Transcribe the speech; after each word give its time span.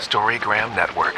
Storygram 0.00 0.74
Network. 0.74 1.14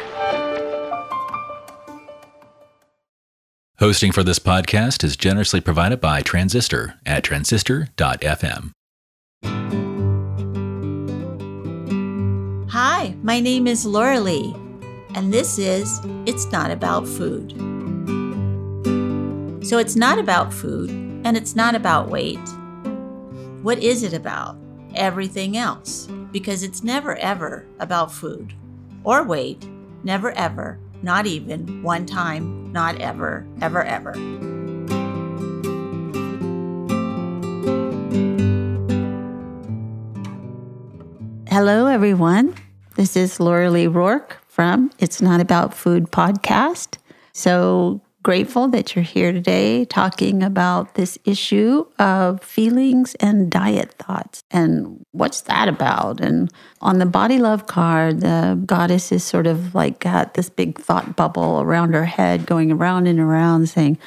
Hosting 3.79 4.11
for 4.11 4.23
this 4.23 4.39
podcast 4.39 5.03
is 5.03 5.17
generously 5.17 5.59
provided 5.59 5.99
by 5.99 6.21
Transistor 6.21 6.95
at 7.05 7.23
transistor.fm. 7.23 8.71
Hi, 12.69 13.15
my 13.21 13.39
name 13.39 13.67
is 13.67 13.85
Laura 13.85 14.19
Lee, 14.19 14.55
and 15.13 15.33
this 15.33 15.59
is 15.59 15.99
It's 16.25 16.51
Not 16.51 16.71
About 16.71 17.07
Food. 17.07 17.51
So, 19.65 19.77
it's 19.77 19.95
not 19.95 20.19
about 20.19 20.53
food, 20.53 20.89
and 21.25 21.35
it's 21.35 21.55
not 21.55 21.73
about 21.73 22.09
weight. 22.09 22.39
What 23.61 23.79
is 23.79 24.03
it 24.03 24.13
about? 24.13 24.57
Everything 24.95 25.57
else, 25.57 26.07
because 26.31 26.63
it's 26.63 26.81
never 26.81 27.17
ever 27.17 27.65
about 27.79 28.13
food 28.13 28.53
or 29.03 29.23
weight, 29.23 29.67
never 30.03 30.31
ever, 30.31 30.79
not 31.01 31.25
even 31.25 31.83
one 31.83 32.05
time, 32.05 32.71
not 32.71 33.01
ever, 33.01 33.45
ever, 33.61 33.83
ever. 33.83 34.13
Hello, 41.49 41.87
everyone. 41.87 42.55
This 42.95 43.17
is 43.17 43.39
Laura 43.41 43.69
Lee 43.69 43.87
Rourke 43.87 44.37
from 44.47 44.91
It's 44.99 45.21
Not 45.21 45.41
About 45.41 45.73
Food 45.73 46.11
podcast. 46.11 46.97
So 47.33 48.01
grateful 48.25 48.67
that 48.67 48.95
you're 48.95 49.03
here 49.03 49.31
today 49.31 49.85
talking 49.85 50.41
about 50.41 50.95
this 50.95 51.15
issue 51.25 51.85
of 51.99 52.41
feelings 52.41 53.13
and 53.19 53.51
diet 53.51 53.91
thoughts 53.99 54.41
and 54.49 55.05
what's 55.11 55.41
that 55.41 55.67
about. 55.67 56.19
And 56.19 56.51
on 56.81 56.97
the 56.97 57.05
body 57.05 57.37
love 57.37 57.67
card, 57.67 58.21
the 58.21 58.59
goddess 58.65 59.11
is 59.11 59.23
sort 59.23 59.45
of 59.45 59.75
like 59.75 59.99
got 59.99 60.33
this 60.33 60.49
big 60.49 60.79
thought 60.79 61.15
bubble 61.15 61.61
around 61.61 61.93
her 61.93 62.05
head 62.05 62.47
going 62.47 62.71
around 62.71 63.05
and 63.05 63.19
around 63.19 63.69
saying 63.69 63.99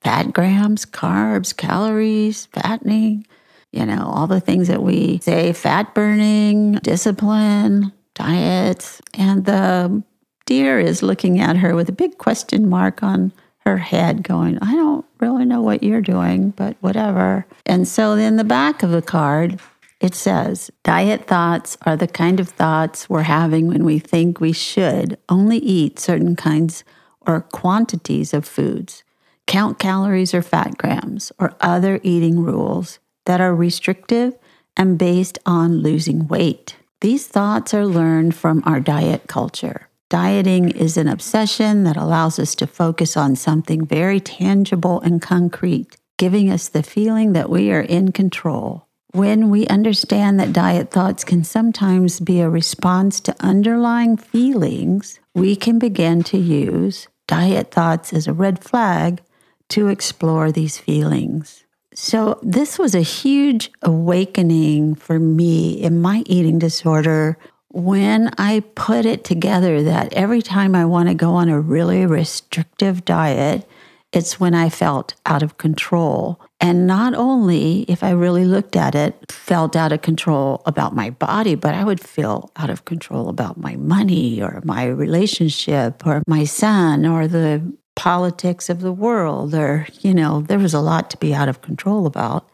fat 0.00 0.32
grams, 0.32 0.86
carbs, 0.86 1.54
calories, 1.54 2.46
fattening, 2.46 3.26
you 3.72 3.84
know, 3.84 4.10
all 4.10 4.26
the 4.26 4.40
things 4.40 4.68
that 4.68 4.82
we 4.82 5.18
say 5.18 5.52
fat 5.52 5.94
burning, 5.94 6.76
discipline, 6.76 7.92
diets. 8.14 9.02
And 9.12 9.44
the 9.44 10.02
deer 10.46 10.80
is 10.80 11.02
looking 11.02 11.40
at 11.40 11.58
her 11.58 11.74
with 11.74 11.90
a 11.90 11.92
big 11.92 12.16
question 12.16 12.70
mark 12.70 13.02
on 13.02 13.34
her 13.66 13.78
head 13.78 14.22
going, 14.22 14.58
I 14.62 14.72
don't 14.74 15.04
really 15.18 15.44
know 15.44 15.60
what 15.60 15.82
you're 15.82 16.00
doing, 16.00 16.50
but 16.50 16.76
whatever. 16.80 17.46
And 17.66 17.86
so 17.86 18.12
in 18.12 18.36
the 18.36 18.44
back 18.44 18.84
of 18.84 18.90
the 18.90 19.02
card, 19.02 19.60
it 20.00 20.14
says, 20.14 20.70
Diet 20.84 21.26
thoughts 21.26 21.76
are 21.82 21.96
the 21.96 22.06
kind 22.06 22.38
of 22.38 22.48
thoughts 22.48 23.10
we're 23.10 23.22
having 23.22 23.66
when 23.66 23.84
we 23.84 23.98
think 23.98 24.40
we 24.40 24.52
should 24.52 25.18
only 25.28 25.58
eat 25.58 25.98
certain 25.98 26.36
kinds 26.36 26.84
or 27.26 27.40
quantities 27.40 28.32
of 28.32 28.46
foods, 28.46 29.02
count 29.46 29.80
calories 29.80 30.32
or 30.32 30.42
fat 30.42 30.78
grams, 30.78 31.32
or 31.40 31.56
other 31.60 31.98
eating 32.04 32.38
rules 32.40 33.00
that 33.24 33.40
are 33.40 33.54
restrictive 33.54 34.38
and 34.76 34.96
based 34.96 35.40
on 35.44 35.78
losing 35.78 36.28
weight. 36.28 36.76
These 37.00 37.26
thoughts 37.26 37.74
are 37.74 37.86
learned 37.86 38.36
from 38.36 38.62
our 38.64 38.78
diet 38.78 39.26
culture. 39.26 39.88
Dieting 40.08 40.70
is 40.70 40.96
an 40.96 41.08
obsession 41.08 41.82
that 41.82 41.96
allows 41.96 42.38
us 42.38 42.54
to 42.56 42.66
focus 42.68 43.16
on 43.16 43.34
something 43.34 43.84
very 43.84 44.20
tangible 44.20 45.00
and 45.00 45.20
concrete, 45.20 45.96
giving 46.16 46.48
us 46.48 46.68
the 46.68 46.84
feeling 46.84 47.32
that 47.32 47.50
we 47.50 47.72
are 47.72 47.80
in 47.80 48.12
control. 48.12 48.86
When 49.10 49.50
we 49.50 49.66
understand 49.66 50.38
that 50.38 50.52
diet 50.52 50.92
thoughts 50.92 51.24
can 51.24 51.42
sometimes 51.42 52.20
be 52.20 52.40
a 52.40 52.48
response 52.48 53.18
to 53.22 53.34
underlying 53.40 54.16
feelings, 54.16 55.18
we 55.34 55.56
can 55.56 55.80
begin 55.80 56.22
to 56.24 56.38
use 56.38 57.08
diet 57.26 57.72
thoughts 57.72 58.12
as 58.12 58.28
a 58.28 58.32
red 58.32 58.62
flag 58.62 59.22
to 59.70 59.88
explore 59.88 60.52
these 60.52 60.78
feelings. 60.78 61.64
So, 61.94 62.38
this 62.42 62.78
was 62.78 62.94
a 62.94 63.00
huge 63.00 63.72
awakening 63.82 64.94
for 64.96 65.18
me 65.18 65.72
in 65.72 66.00
my 66.00 66.22
eating 66.26 66.58
disorder 66.60 67.38
when 67.70 68.30
I 68.38 68.60
put 68.74 69.06
it 69.06 69.24
together 69.24 69.82
that 69.82 70.12
every 70.12 70.42
time 70.42 70.74
I 70.74 70.84
want 70.84 71.08
to 71.08 71.14
go 71.14 71.34
on 71.34 71.48
a 71.48 71.60
really 71.60 72.06
restrictive 72.06 73.04
diet, 73.04 73.68
it's 74.12 74.40
when 74.40 74.54
I 74.54 74.70
felt 74.70 75.14
out 75.26 75.42
of 75.42 75.58
control. 75.58 76.40
And 76.60 76.86
not 76.86 77.14
only, 77.14 77.82
if 77.82 78.02
I 78.02 78.10
really 78.10 78.44
looked 78.44 78.76
at 78.76 78.94
it, 78.94 79.30
felt 79.30 79.76
out 79.76 79.92
of 79.92 80.02
control 80.02 80.62
about 80.64 80.94
my 80.94 81.10
body, 81.10 81.54
but 81.54 81.74
I 81.74 81.84
would 81.84 82.00
feel 82.00 82.50
out 82.56 82.70
of 82.70 82.84
control 82.84 83.28
about 83.28 83.58
my 83.58 83.76
money 83.76 84.40
or 84.40 84.62
my 84.64 84.86
relationship 84.86 86.06
or 86.06 86.22
my 86.26 86.44
son 86.44 87.04
or 87.04 87.28
the 87.28 87.76
politics 87.94 88.70
of 88.70 88.80
the 88.80 88.92
world. 88.92 89.54
Or, 89.54 89.86
you 90.00 90.14
know, 90.14 90.40
there 90.42 90.58
was 90.58 90.72
a 90.72 90.80
lot 90.80 91.10
to 91.10 91.18
be 91.18 91.34
out 91.34 91.48
of 91.48 91.60
control 91.60 92.06
about. 92.06 92.48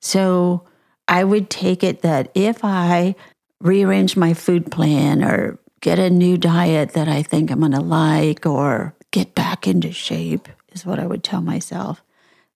So 0.00 0.64
I 1.08 1.24
would 1.24 1.50
take 1.50 1.82
it 1.82 2.02
that 2.02 2.30
if 2.34 2.60
I 2.62 3.16
rearrange 3.60 4.16
my 4.16 4.34
food 4.34 4.70
plan 4.70 5.22
or 5.22 5.58
get 5.80 5.98
a 5.98 6.10
new 6.10 6.36
diet 6.36 6.92
that 6.92 7.08
I 7.08 7.22
think 7.22 7.50
I'm 7.50 7.60
going 7.60 7.72
to 7.72 7.80
like 7.80 8.46
or 8.46 8.94
get 9.10 9.34
back 9.34 9.66
into 9.66 9.92
shape, 9.92 10.48
is 10.72 10.86
what 10.86 10.98
I 10.98 11.06
would 11.06 11.24
tell 11.24 11.40
myself, 11.40 12.02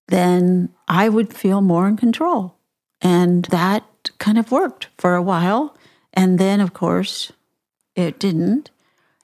then 0.09 0.71
I 0.89 1.09
would 1.09 1.35
feel 1.35 1.61
more 1.61 1.89
in 1.89 1.97
control. 1.97 2.57
And 3.01 3.45
that 3.47 3.85
kind 4.19 4.39
of 4.39 4.53
worked 4.53 4.89
for 4.99 5.15
a 5.15 5.23
while. 5.23 5.77
And 6.13 6.39
then, 6.39 6.61
of 6.61 6.73
course, 6.73 7.33
it 7.97 8.19
didn't. 8.19 8.71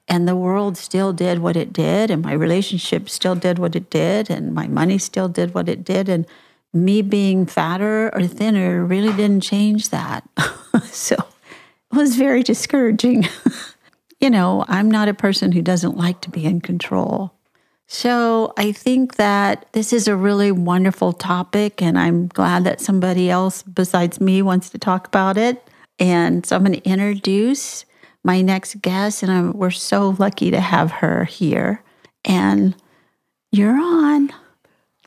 And 0.09 0.27
the 0.27 0.37
world 0.37 0.77
still 0.77 1.13
did 1.13 1.39
what 1.39 1.57
it 1.57 1.73
did, 1.73 2.11
and 2.11 2.21
my 2.23 2.33
relationship 2.33 3.09
still 3.09 3.37
did 3.37 3.61
what 3.61 3.77
it 3.77 3.91
did, 3.91 4.29
and 4.29 4.53
my 4.53 4.67
money 4.67 4.99
still 4.99 5.29
did 5.29 5.55
what 5.55 5.69
it 5.69 5.85
did. 5.85 6.09
And 6.09 6.27
me 6.73 7.01
being 7.01 7.47
fatter 7.47 8.13
or 8.13 8.27
thinner 8.27 8.85
really 8.85 9.13
didn't 9.13 9.43
change 9.43 9.91
that. 9.91 10.29
so 10.85 11.17
was 11.93 12.17
very 12.17 12.43
discouraging. 12.43 13.29
you 14.21 14.31
know, 14.31 14.65
I'm 14.69 14.91
not 14.91 15.09
a 15.09 15.15
person 15.15 15.53
who 15.53 15.63
doesn't 15.63 15.97
like 15.97 16.21
to 16.23 16.31
be 16.31 16.45
in 16.45 16.61
control. 16.61 17.35
So 17.93 18.53
I 18.57 18.71
think 18.71 19.17
that 19.17 19.67
this 19.73 19.93
is 19.93 20.07
a 20.07 20.15
really 20.15 20.53
wonderful 20.53 21.13
topic, 21.13 21.83
and 21.83 21.99
I'm 21.99 22.29
glad 22.29 22.63
that 22.63 22.81
somebody 22.81 23.29
else 23.29 23.65
besides 23.65 24.21
me 24.21 24.43
wants 24.43 24.71
to 24.71 24.79
talk 24.79 25.09
about 25.09 25.37
it. 25.37 25.61
And 25.99 26.47
so 26.47 26.55
I'm 26.55 26.65
going 26.65 26.81
to 26.81 26.89
introduce 26.89 27.85
my 28.23 28.43
next 28.43 28.81
guest, 28.81 29.25
and 29.25 29.33
I'm, 29.33 29.53
we're 29.55 29.71
so 29.71 30.15
lucky 30.21 30.53
to 30.53 30.61
have 30.61 30.93
her 30.93 31.25
here. 31.25 31.83
And 32.25 32.77
you're 33.51 33.79
on. 33.79 34.31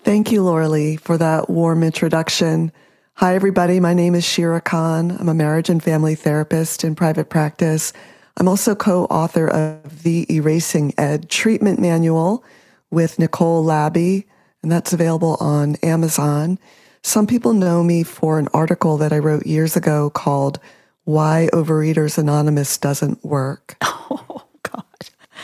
Thank 0.03 0.33
you, 0.33 0.43
Laura 0.43 0.67
Lee, 0.67 0.97
for 0.97 1.17
that 1.17 1.49
warm 1.49 1.83
introduction. 1.83 2.73
Hi, 3.17 3.35
everybody. 3.35 3.79
My 3.79 3.93
name 3.93 4.15
is 4.15 4.25
Shira 4.25 4.59
Kahn. 4.59 5.11
I'm 5.11 5.29
a 5.29 5.35
marriage 5.35 5.69
and 5.69 5.83
family 5.83 6.15
therapist 6.15 6.83
in 6.83 6.95
private 6.95 7.29
practice. 7.29 7.93
I'm 8.37 8.47
also 8.47 8.73
co 8.73 9.05
author 9.05 9.47
of 9.47 10.01
the 10.01 10.25
Erasing 10.33 10.95
Ed 10.97 11.29
Treatment 11.29 11.79
Manual 11.79 12.43
with 12.89 13.19
Nicole 13.19 13.63
Labby, 13.63 14.25
and 14.63 14.71
that's 14.71 14.93
available 14.93 15.37
on 15.39 15.75
Amazon. 15.83 16.57
Some 17.03 17.27
people 17.27 17.53
know 17.53 17.83
me 17.83 18.01
for 18.01 18.39
an 18.39 18.47
article 18.51 18.97
that 18.97 19.13
I 19.13 19.19
wrote 19.19 19.45
years 19.45 19.75
ago 19.77 20.09
called 20.09 20.59
Why 21.03 21.49
Overeaters 21.53 22.17
Anonymous 22.17 22.79
Doesn't 22.79 23.23
Work. 23.23 23.77
Oh, 24.09 24.43
God. 24.63 24.83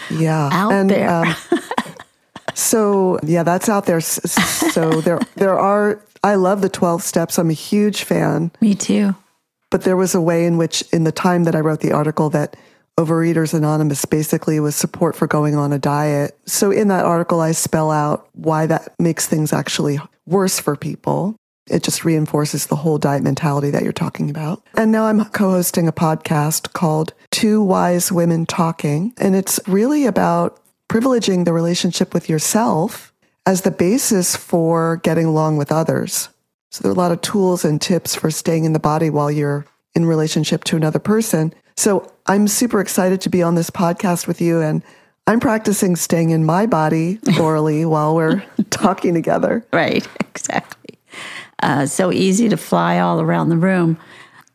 Yeah. 0.09 0.50
Out 0.51 0.72
and, 0.72 0.90
there. 0.90 1.09
Um, 1.09 1.36
so, 2.59 3.19
yeah, 3.23 3.43
that's 3.43 3.69
out 3.69 3.85
there. 3.85 4.01
So, 4.01 5.01
there, 5.01 5.19
there 5.35 5.57
are 5.57 6.01
I 6.23 6.35
love 6.35 6.61
the 6.61 6.69
12 6.69 7.01
steps. 7.01 7.37
I'm 7.37 7.49
a 7.49 7.53
huge 7.53 8.03
fan. 8.03 8.51
Me 8.61 8.75
too. 8.75 9.15
But 9.71 9.83
there 9.83 9.97
was 9.97 10.15
a 10.15 10.21
way 10.21 10.45
in 10.45 10.57
which, 10.57 10.83
in 10.91 11.03
the 11.03 11.11
time 11.11 11.43
that 11.43 11.55
I 11.55 11.59
wrote 11.59 11.79
the 11.79 11.91
article, 11.91 12.29
that 12.31 12.57
Overeaters 12.97 13.53
Anonymous 13.53 14.03
basically 14.06 14.59
was 14.59 14.75
support 14.75 15.15
for 15.15 15.27
going 15.27 15.56
on 15.56 15.71
a 15.71 15.79
diet. 15.79 16.38
So 16.45 16.71
in 16.71 16.89
that 16.89 17.06
article, 17.06 17.39
I 17.39 17.53
spell 17.53 17.91
out 17.91 18.27
why 18.33 18.65
that 18.65 18.94
makes 19.00 19.25
things 19.27 19.53
actually 19.53 20.00
worse 20.25 20.59
for 20.59 20.75
people. 20.75 21.35
It 21.69 21.83
just 21.83 22.03
reinforces 22.03 22.65
the 22.65 22.75
whole 22.75 22.97
diet 22.97 23.23
mentality 23.23 23.69
that 23.69 23.83
you're 23.83 23.94
talking 23.94 24.29
about. 24.29 24.63
And 24.75 24.91
now 24.91 25.05
I'm 25.05 25.23
co 25.25 25.51
hosting 25.51 25.88
a 25.88 25.94
podcast 25.94 26.73
called 26.73 27.13
Two 27.31 27.63
Wise 27.63 28.12
Women 28.12 28.47
Talking. 28.47 29.13
And 29.17 29.35
it's 29.35 29.59
really 29.67 30.05
about 30.05 30.58
privileging 30.89 31.45
the 31.45 31.53
relationship 31.53 32.13
with 32.13 32.27
yourself 32.27 33.13
as 33.45 33.62
the 33.62 33.71
basis 33.71 34.36
for 34.36 34.97
getting 34.97 35.25
along 35.25 35.57
with 35.57 35.71
others. 35.71 36.30
So 36.71 36.81
there 36.81 36.91
are 36.91 36.95
a 36.95 36.97
lot 36.97 37.12
of 37.12 37.21
tools 37.21 37.63
and 37.63 37.81
tips 37.81 38.15
for 38.15 38.30
staying 38.30 38.65
in 38.65 38.74
the 38.74 38.80
body 38.80 39.09
while 39.09 39.31
you're 39.31 39.65
in 39.95 40.06
relationship 40.06 40.63
to 40.65 40.75
another 40.75 41.00
person. 41.00 41.53
So 41.75 42.12
I'm 42.27 42.47
super 42.47 42.81
excited 42.81 43.21
to 43.21 43.30
be 43.30 43.41
on 43.41 43.56
this 43.56 43.69
podcast 43.69 44.27
with 44.27 44.41
you 44.41 44.62
and 44.62 44.83
I'm 45.25 45.39
practicing 45.39 45.95
staying 45.95 46.31
in 46.31 46.44
my 46.44 46.65
body 46.65 47.19
orally 47.39 47.86
while 47.86 48.15
we're 48.15 48.44
talking 48.69 49.13
together. 49.13 49.65
Right, 49.71 50.07
exactly. 50.19 50.97
Uh, 51.62 51.86
so 51.86 52.12
easy 52.12 52.50
to 52.50 52.57
fly 52.57 53.00
all 53.00 53.21
around 53.21 53.50
the 53.50 53.57
room. 53.57 53.97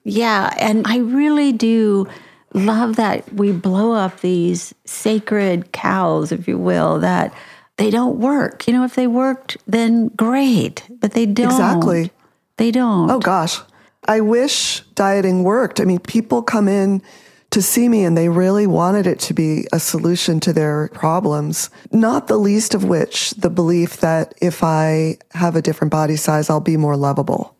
Yeah, 0.04 0.52
and 0.58 0.86
I 0.86 0.98
really 0.98 1.52
do 1.52 2.06
love 2.54 2.96
that 2.96 3.30
we 3.34 3.52
blow 3.52 3.92
up 3.92 4.20
these 4.20 4.72
sacred 4.84 5.72
cows, 5.72 6.32
if 6.32 6.48
you 6.48 6.56
will, 6.56 7.00
that 7.00 7.34
they 7.76 7.90
don't 7.90 8.18
work. 8.18 8.66
You 8.66 8.72
know, 8.72 8.84
if 8.84 8.94
they 8.94 9.06
worked, 9.06 9.56
then 9.66 10.08
great, 10.08 10.88
but 11.00 11.12
they 11.12 11.26
don't. 11.26 11.50
Exactly. 11.50 12.10
They 12.56 12.70
don't. 12.70 13.10
Oh 13.10 13.18
gosh. 13.18 13.58
I 14.06 14.20
wish 14.20 14.80
dieting 14.94 15.42
worked. 15.44 15.80
I 15.80 15.84
mean, 15.84 15.98
people 15.98 16.42
come 16.42 16.68
in 16.68 17.02
to 17.50 17.62
see 17.62 17.88
me 17.88 18.04
and 18.04 18.16
they 18.16 18.28
really 18.28 18.66
wanted 18.66 19.06
it 19.06 19.18
to 19.20 19.34
be 19.34 19.66
a 19.72 19.80
solution 19.80 20.40
to 20.40 20.52
their 20.52 20.88
problems, 20.92 21.70
not 21.92 22.26
the 22.26 22.36
least 22.36 22.74
of 22.74 22.84
which 22.84 23.30
the 23.30 23.50
belief 23.50 23.98
that 23.98 24.34
if 24.40 24.62
I 24.62 25.18
have 25.32 25.56
a 25.56 25.62
different 25.62 25.90
body 25.90 26.16
size, 26.16 26.50
I'll 26.50 26.60
be 26.60 26.76
more 26.76 26.96
lovable. 26.96 27.56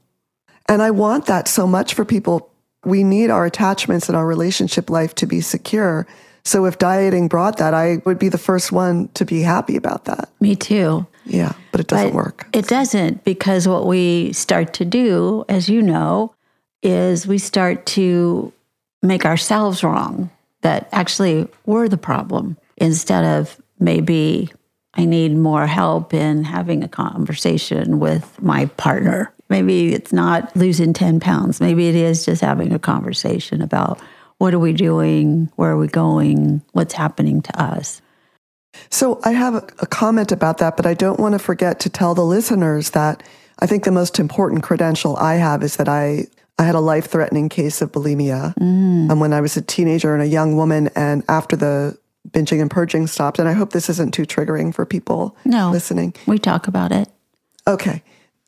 And 0.69 0.83
I 0.83 0.91
want 0.91 1.27
that 1.27 1.49
so 1.49 1.67
much 1.67 1.95
for 1.95 2.05
people. 2.05 2.51
We 2.87 3.05
need 3.05 3.31
our 3.31 3.45
attachments 3.47 4.09
and 4.09 4.17
our 4.17 4.27
relationship 4.27 4.91
life 4.91 5.15
to 5.17 5.27
be 5.27 5.41
secure. 5.41 6.07
So 6.45 6.67
if 6.67 6.79
dieting 6.79 7.29
brought 7.29 7.57
that, 7.59 7.73
I 7.75 8.03
would 8.05 8.19
be 8.19 8.29
the 8.29 8.39
first 8.39 8.71
one 8.71 9.09
to 9.15 9.25
be 9.25 9.41
happy 9.43 9.77
about 9.77 10.05
that. 10.05 10.29
Me 10.41 10.55
too. 10.55 11.07
Yeah, 11.25 11.55
but 11.73 11.81
it 11.81 11.87
doesn't 11.87 12.09
But 12.09 12.15
work. 12.15 12.47
It 12.53 12.69
doesn't 12.69 13.25
because 13.25 13.67
what 13.67 13.87
we 13.87 14.33
start 14.35 14.75
to 14.75 14.85
do, 14.85 15.45
as 15.49 15.69
you 15.69 15.81
know, 15.81 16.35
is 16.83 17.27
we 17.27 17.39
start 17.39 17.87
to 17.87 18.53
make 19.03 19.25
ourselves 19.25 19.83
wrong, 19.83 20.31
that 20.61 20.89
actually 20.93 21.49
we're 21.65 21.89
the 21.89 21.97
problem 21.97 22.59
instead 22.77 23.25
of 23.25 23.61
maybe 23.79 24.53
I 24.95 25.05
need 25.07 25.37
more 25.37 25.67
help 25.67 26.15
in 26.15 26.45
having 26.45 26.85
a 26.85 26.89
conversation 26.89 27.99
with 28.01 28.41
my 28.41 28.67
partner. 28.67 29.33
Maybe 29.49 29.95
it's 29.95 30.13
not 30.13 30.55
losing 30.57 30.93
10 30.93 31.21
pounds. 31.21 31.61
Maybe 31.61 31.89
it 31.89 31.95
is 31.95 32.25
just 32.25 32.41
having 32.41 32.73
a 32.73 32.79
conversation 32.79 33.61
about 33.63 34.01
what 34.39 34.55
are 34.55 34.59
we 34.59 34.73
doing? 34.73 35.51
Where 35.57 35.71
are 35.71 35.77
we 35.77 35.87
going? 35.87 36.63
What's 36.73 36.95
happening 36.95 37.43
to 37.43 37.63
us? 37.63 38.01
So 38.91 39.21
I 39.25 39.33
have 39.33 39.55
a, 39.55 39.67
a 39.79 39.87
comment 39.87 40.33
about 40.33 40.59
that, 40.59 40.77
but 40.77 40.87
I 40.87 40.95
don't 40.95 41.21
want 41.21 41.35
to 41.35 41.39
forget 41.39 41.81
to 41.81 41.91
tell 41.91 42.15
the 42.15 42.25
listeners 42.25 42.91
that 42.91 43.23
I 43.61 43.67
think 43.67 43.85
the 43.85 43.93
most 43.93 44.19
important 44.19 44.63
credential 44.63 45.17
I 45.17 45.35
have 45.35 45.63
is 45.63 45.77
that 45.77 45.89
I 45.89 46.27
I 46.59 46.65
had 46.65 46.75
a 46.77 46.81
life 46.81 47.07
threatening 47.07 47.49
case 47.49 47.83
of 47.83 47.91
bulimia 47.91 48.55
mm. 48.55 49.11
and 49.11 49.21
when 49.21 49.33
I 49.33 49.41
was 49.41 49.57
a 49.57 49.63
teenager 49.63 50.15
and 50.15 50.23
a 50.23 50.27
young 50.27 50.57
woman, 50.57 50.89
and 50.95 51.25
after 51.29 51.57
the 51.57 51.99
binging 52.31 52.61
and 52.61 52.71
purging 52.71 53.07
stopped. 53.07 53.39
And 53.39 53.49
I 53.49 53.53
hope 53.53 53.73
this 53.73 53.89
isn't 53.89 54.15
too 54.15 54.25
triggering 54.25 54.75
for 54.75 54.87
people 54.87 55.37
No. 55.45 55.71
listening. 55.71 56.15
We 56.27 56.39
talk 56.39 56.69
about 56.69 56.93
it. 56.93 57.09
Okay. 57.67 58.03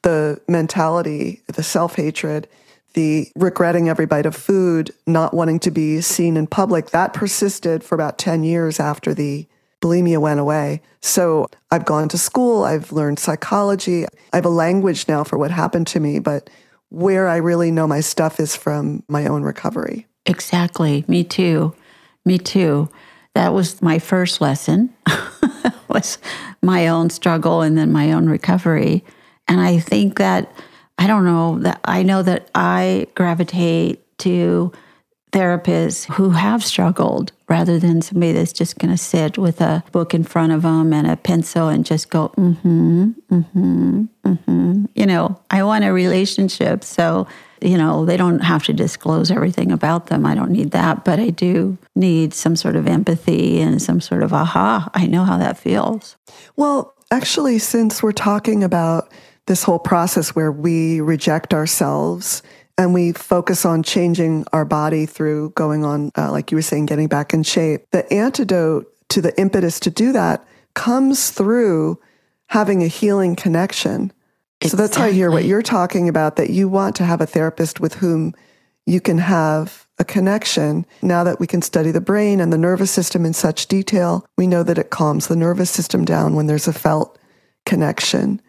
The 0.06 0.41
mentality, 0.47 1.43
the 1.49 1.64
self 1.64 1.97
hatred, 1.97 2.47
the 2.94 3.26
regretting 3.35 3.88
every 3.88 4.06
bite 4.06 4.25
of 4.25 4.37
food, 4.37 4.93
not 5.05 5.35
wanting 5.35 5.58
to 5.58 5.73
be 5.73 6.00
seen 6.00 6.37
in 6.37 6.47
public, 6.47 6.91
that 6.91 7.12
persisted 7.12 7.82
for 7.82 7.97
about 7.97 8.17
10 8.17 8.44
years 8.44 8.79
after 8.79 9.12
the 9.12 9.49
bulimia 9.82 10.19
went 10.19 10.38
away. 10.38 10.81
So 11.03 11.49
I've 11.73 11.85
gone 11.85 12.08
to 12.11 12.19
school, 12.19 12.62
I've 12.62 12.93
learned 12.93 13.19
psychology, 13.19 14.05
I 14.32 14.37
have 14.37 14.44
a 14.44 14.49
language 14.49 15.08
now 15.08 15.25
for 15.25 15.38
what 15.38 15.50
happened 15.50 15.88
to 15.88 15.99
me, 15.99 16.20
but 16.20 16.49
where 16.91 17.26
I 17.26 17.38
really 17.38 17.73
know 17.73 17.88
my 17.88 17.99
stuff 17.99 18.38
is 18.38 18.55
from 18.55 19.02
my 19.09 19.26
own 19.26 19.43
recovery. 19.43 20.06
Exactly. 20.25 21.05
Me 21.09 21.25
too. 21.25 21.75
Me 22.25 22.38
too. 22.38 22.88
That 23.35 23.52
was 23.52 23.82
my 23.82 23.99
first 23.99 24.41
lesson. 24.41 24.94
was 25.88 26.19
my 26.62 26.87
own 26.87 27.11
struggle 27.11 27.61
and 27.61 27.76
then 27.76 27.91
my 27.91 28.12
own 28.12 28.29
recovery. 28.29 29.05
And 29.48 29.60
I 29.60 29.78
think 29.78 30.19
that 30.19 30.52
I 30.98 31.06
don't 31.06 31.25
know 31.25 31.58
that 31.60 31.81
I 31.84 32.02
know 32.02 32.22
that 32.22 32.50
I 32.54 33.06
gravitate 33.14 34.19
to 34.19 34.72
therapists 35.32 36.10
who 36.14 36.31
have 36.31 36.64
struggled 36.64 37.32
rather 37.48 37.78
than 37.78 38.00
somebody 38.00 38.32
that's 38.32 38.52
just 38.52 38.78
going 38.78 38.90
to 38.90 38.96
sit 38.96 39.37
with 39.37 39.60
a 39.60 39.84
book 39.93 40.14
in 40.14 40.25
front 40.25 40.52
of 40.52 40.62
them 40.62 40.93
and 40.93 41.06
a 41.06 41.16
pencil 41.16 41.69
and 41.69 41.84
just 41.84 42.08
go, 42.10 42.31
mm-hmm, 42.31 43.10
mm-hmm, 43.31 44.04
mm-hmm. 44.25 44.84
You 44.94 45.06
know, 45.06 45.38
I 45.50 45.62
want 45.62 45.84
a 45.84 45.92
relationship. 45.92 46.82
So, 46.82 47.26
you 47.60 47.76
know, 47.76 48.06
they 48.06 48.16
don't 48.16 48.38
have 48.38 48.64
to 48.64 48.72
disclose 48.72 49.31
everything 49.31 49.70
about 49.72 50.06
them. 50.06 50.25
I 50.25 50.34
don't 50.34 50.52
need 50.52 50.70
that. 50.70 51.04
But 51.04 51.20
I 51.20 51.31
do 51.31 51.76
need 51.94 52.32
some 52.32 52.56
sort 52.56 52.76
of 52.76 52.87
empathy 52.87 53.60
and 53.60 53.82
some 53.82 54.00
sort 54.00 54.22
of, 54.22 54.32
aha, 54.32 54.90
I 54.94 55.06
know 55.06 55.25
how 55.25 55.37
that 55.38 55.58
feels. 55.58 56.16
Well, 56.56 56.94
actually, 57.10 57.58
since 57.58 58.02
we're 58.02 58.12
talking 58.12 58.64
about 58.64 59.12
this 59.46 59.62
whole 59.62 59.78
process 59.78 60.34
where 60.34 60.52
we 60.52 61.00
reject 61.00 61.54
ourselves 61.54 62.43
and 62.78 62.93
we 62.93 63.12
focus 63.12 63.64
on 63.64 63.82
changing 63.82 64.44
our 64.52 64.64
body 64.64 65.06
through 65.06 65.50
going 65.50 65.84
on, 65.84 66.10
uh, 66.16 66.31
like 66.31 66.50
you 66.50 66.56
were 66.56 66.62
saying, 66.62 66.87
getting 66.87 67.08
back 67.08 67.32
in 67.32 67.43
shape, 67.43 67.87
the 67.90 68.12
antidote 68.12 68.93
to 69.08 69.22
the 69.22 69.38
impetus 69.40 69.81
to 69.81 69.90
do 69.90 70.12
that 70.12 70.46
comes 70.75 71.31
through 71.31 71.98
having 72.48 72.82
a 72.82 72.88
healing 72.88 73.34
connection. 73.34 74.12
So 74.62 74.76
that's 74.76 74.96
how 74.96 75.04
I 75.04 75.12
hear 75.12 75.31
what 75.31 75.44
you're 75.44 75.62
talking 75.62 76.08
about 76.08 76.37
that 76.37 76.50
you 76.50 76.69
want 76.69 76.96
to 76.96 77.04
have 77.04 77.20
a 77.20 77.26
therapist 77.26 77.78
with 77.81 77.94
whom 77.94 78.34
you 78.84 79.00
can 79.00 79.19
have 79.19 79.87
a 79.99 80.04
connection. 80.04 80.87
Now 81.02 81.25
that 81.25 81.40
we 81.40 81.46
can 81.46 81.62
study 81.62 81.90
the 81.90 82.00
brain 82.00 82.40
and 82.40 82.52
the 82.52 82.58
nervous 82.58 82.90
system 82.90 83.25
in 83.25 83.32
such 83.32 83.66
detail, 83.66 84.26
we 84.37 84.46
know 84.46 84.62
that 84.62 84.78
it 84.78 84.90
calms 84.90 85.26
the 85.26 85.37
nervous 85.37 85.70
system 85.70 86.04
down 86.04 86.34
when 86.34 86.46
there's 86.46 86.69
a 86.69 86.72
felt 86.72 87.19
connection. 87.64 88.40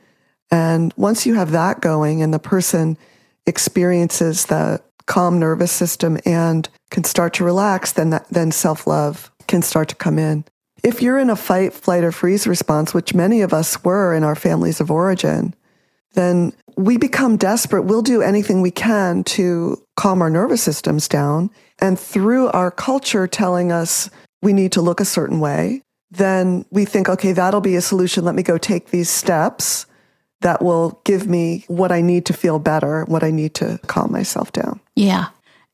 And 0.51 0.94
once 0.97 1.25
you 1.25 1.35
have 1.35 1.51
that 1.51 1.81
going 1.81 2.21
and 2.21 2.33
the 2.33 2.39
person 2.39 2.97
experiences 3.45 4.45
the 4.45 4.81
calm 5.05 5.39
nervous 5.39 5.71
system 5.71 6.17
and 6.25 6.67
can 6.91 7.03
start 7.03 7.33
to 7.35 7.44
relax, 7.44 7.94
then 7.94 8.11
that, 8.11 8.27
then 8.29 8.51
self-love 8.51 9.31
can 9.47 9.61
start 9.61 9.89
to 9.89 9.95
come 9.95 10.19
in. 10.19 10.44
If 10.83 11.01
you're 11.01 11.17
in 11.17 11.29
a 11.29 11.35
fight, 11.35 11.73
flight, 11.73 12.03
or 12.03 12.11
freeze 12.11 12.45
response, 12.45 12.94
which 12.94 13.13
many 13.13 13.41
of 13.41 13.53
us 13.53 13.83
were 13.83 14.13
in 14.13 14.23
our 14.23 14.35
families 14.35 14.79
of 14.79 14.91
origin, 14.91 15.55
then 16.13 16.53
we 16.75 16.97
become 16.97 17.38
desperate. 17.38 17.83
We'll 17.83 18.01
do 18.01 18.21
anything 18.21 18.61
we 18.61 18.71
can 18.71 19.23
to 19.25 19.81
calm 19.95 20.21
our 20.21 20.29
nervous 20.29 20.61
systems 20.61 21.07
down. 21.07 21.50
And 21.79 22.00
through 22.00 22.50
our 22.50 22.71
culture 22.71 23.27
telling 23.27 23.71
us 23.71 24.09
we 24.41 24.53
need 24.53 24.71
to 24.73 24.81
look 24.81 25.00
a 25.00 25.05
certain 25.05 25.39
way, 25.39 25.81
then 26.11 26.65
we 26.69 26.85
think, 26.85 27.09
okay, 27.09 27.31
that'll 27.33 27.61
be 27.61 27.75
a 27.75 27.81
solution. 27.81 28.23
Let 28.23 28.35
me 28.35 28.43
go 28.43 28.57
take 28.57 28.91
these 28.91 29.09
steps 29.09 29.85
that 30.42 30.62
will 30.62 31.01
give 31.04 31.28
me 31.28 31.66
what 31.68 31.92
I 31.92 32.01
need 32.01 32.25
to 32.28 32.34
feel 32.34 32.60
better, 32.60 33.06
what 33.06 33.24
I 33.24 33.31
need 33.31 33.54
to 33.56 33.80
calm 33.88 34.12
myself 34.12 34.51
down. 34.51 34.80
Yeah. 34.95 35.28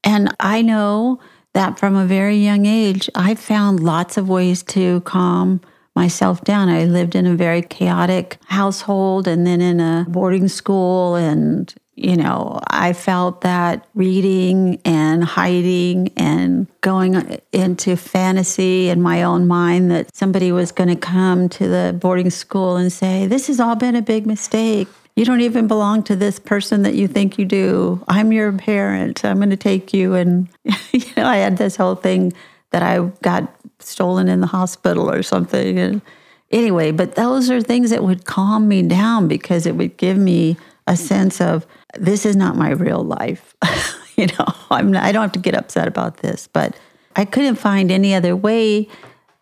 And 0.04 0.33
I 0.39 0.62
know 0.62 1.19
that 1.54 1.77
from 1.77 1.95
a 1.95 2.06
very 2.06 2.38
young 2.38 2.65
age, 2.65 3.10
I 3.15 3.36
found 3.36 3.81
lots 3.81 4.18
of 4.18 4.30
ways 4.30 4.63
to 4.63 5.01
calm 5.01 5.62
myself 5.96 6.43
down. 6.43 6.70
I 6.70 6.86
lived 6.86 7.15
in 7.15 7.27
a 7.27 7.36
very 7.36 7.62
chaotic 7.62 8.38
household 8.46 9.27
and 9.27 9.46
then 9.46 9.62
in 9.62 9.79
a 9.79 10.05
boarding 10.10 10.48
school. 10.48 11.15
And, 11.15 11.74
you 11.95 12.17
know, 12.17 12.59
I 12.67 12.93
felt 12.93 13.41
that 13.41 13.85
reading 13.93 14.81
and 14.83 15.23
hiding 15.23 16.12
and 16.17 16.67
going 16.81 17.39
into 17.51 17.95
fantasy 17.95 18.89
in 18.89 19.01
my 19.01 19.23
own 19.23 19.47
mind 19.47 19.91
that 19.91 20.15
somebody 20.15 20.51
was 20.51 20.71
going 20.71 20.89
to 20.89 20.95
come 20.95 21.50
to 21.50 21.67
the 21.67 21.95
boarding 22.00 22.31
school 22.31 22.77
and 22.77 22.91
say, 22.91 23.27
This 23.27 23.47
has 23.47 23.59
all 23.59 23.75
been 23.75 23.95
a 23.95 24.01
big 24.01 24.25
mistake. 24.25 24.88
You 25.15 25.25
don't 25.25 25.41
even 25.41 25.67
belong 25.67 26.01
to 26.03 26.15
this 26.15 26.39
person 26.39 26.81
that 26.81 26.95
you 26.95 27.07
think 27.07 27.38
you 27.38 27.45
do. 27.45 28.03
I'm 28.07 28.31
your 28.31 28.51
parent. 28.51 29.23
I'm 29.23 29.38
going 29.38 29.51
to 29.51 29.57
take 29.57 29.93
you. 29.93 30.15
And, 30.15 30.47
you 30.91 31.05
know, 31.15 31.27
I 31.27 31.38
had 31.38 31.57
this 31.57 31.75
whole 31.75 31.95
thing 31.95 32.33
that 32.71 32.81
I 32.81 33.00
got 33.21 33.53
stolen 33.77 34.27
in 34.27 34.41
the 34.41 34.47
hospital 34.47 35.12
or 35.12 35.21
something. 35.21 35.77
And 35.77 36.01
anyway, 36.50 36.91
but 36.91 37.13
those 37.13 37.51
are 37.51 37.62
things 37.62 37.91
that 37.91 38.03
would 38.03 38.25
calm 38.25 38.67
me 38.67 38.81
down 38.81 39.27
because 39.27 39.67
it 39.67 39.75
would 39.75 39.97
give 39.97 40.17
me 40.17 40.57
a 40.88 40.97
sense 40.97 41.39
of 41.39 41.67
this 41.97 42.25
is 42.25 42.35
not 42.35 42.55
my 42.55 42.71
real 42.71 43.03
life. 43.03 43.55
you 44.15 44.27
know, 44.27 44.45
I'm 44.71 44.91
not, 44.91 45.03
I 45.03 45.12
don't 45.12 45.21
have 45.21 45.31
to 45.33 45.39
get 45.39 45.55
upset 45.55 45.88
about 45.88 46.17
this, 46.17 46.47
but 46.51 46.75
I 47.15 47.25
couldn't 47.25 47.55
find 47.55 47.91
any 47.91 48.13
other 48.13 48.35
way 48.35 48.88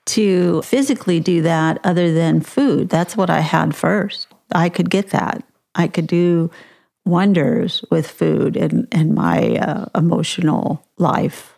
to 0.06 0.62
physically 0.64 1.20
do 1.20 1.42
that 1.44 1.80
other 1.84 2.14
than 2.14 2.42
food. 2.42 2.90
That's 2.90 3.16
what 3.16 3.30
I 3.30 3.40
had 3.40 3.76
first. 3.76 4.28
I 4.52 4.70
could 4.70 4.90
get 4.90 5.12
that. 5.12 5.44
I 5.76 5.88
could 5.88 6.08
do 6.08 6.52
wonders 7.06 7.84
with 7.90 8.10
food 8.10 8.58
and, 8.58 8.88
in 8.92 9.14
my 9.14 9.56
uh, 9.56 9.86
emotional 9.96 10.86
life. 10.98 11.58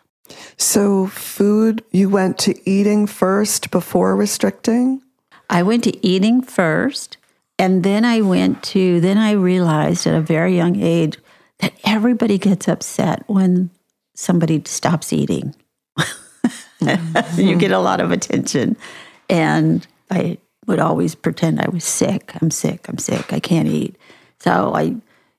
So, 0.56 1.06
food, 1.08 1.84
you 1.90 2.08
went 2.08 2.38
to 2.38 2.54
eating 2.68 3.06
first 3.06 3.70
before 3.70 4.16
restricting? 4.16 5.02
I 5.50 5.62
went 5.62 5.84
to 5.84 6.06
eating 6.06 6.40
first, 6.40 7.18
and 7.58 7.84
then 7.84 8.04
I 8.04 8.20
went 8.20 8.62
to, 8.64 9.00
then 9.00 9.18
I 9.18 9.32
realized 9.32 10.06
at 10.06 10.14
a 10.14 10.20
very 10.20 10.56
young 10.56 10.80
age 10.80 11.18
that 11.60 11.72
everybody 11.84 12.38
gets 12.38 12.68
upset 12.68 13.22
when 13.26 13.70
somebody 14.14 14.62
stops 14.66 15.12
eating. 15.12 15.54
you 17.36 17.56
get 17.56 17.70
a 17.70 17.78
lot 17.78 18.00
of 18.00 18.10
attention. 18.10 18.76
And 19.30 19.86
I 20.10 20.38
would 20.66 20.80
always 20.80 21.14
pretend 21.14 21.60
I 21.60 21.68
was 21.68 21.84
sick. 21.84 22.32
I'm 22.42 22.50
sick. 22.50 22.88
I'm 22.88 22.98
sick. 22.98 23.32
I 23.32 23.40
can't 23.40 23.68
eat. 23.68 23.96
So 24.40 24.74
I 24.74 24.96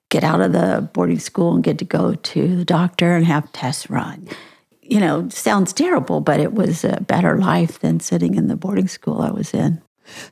get 0.08 0.24
out 0.24 0.40
of 0.40 0.52
the 0.52 0.88
boarding 0.92 1.18
school 1.18 1.54
and 1.54 1.64
get 1.64 1.78
to 1.78 1.84
go 1.84 2.14
to 2.14 2.56
the 2.56 2.64
doctor 2.64 3.14
and 3.14 3.26
have 3.26 3.52
tests 3.52 3.90
run. 3.90 4.28
you 4.88 5.00
know, 5.00 5.28
sounds 5.30 5.72
terrible, 5.72 6.20
but 6.20 6.38
it 6.38 6.52
was 6.52 6.84
a 6.84 7.00
better 7.00 7.36
life 7.38 7.80
than 7.80 7.98
sitting 7.98 8.36
in 8.36 8.46
the 8.46 8.56
boarding 8.56 8.86
school 8.86 9.20
I 9.20 9.30
was 9.30 9.52
in. 9.52 9.82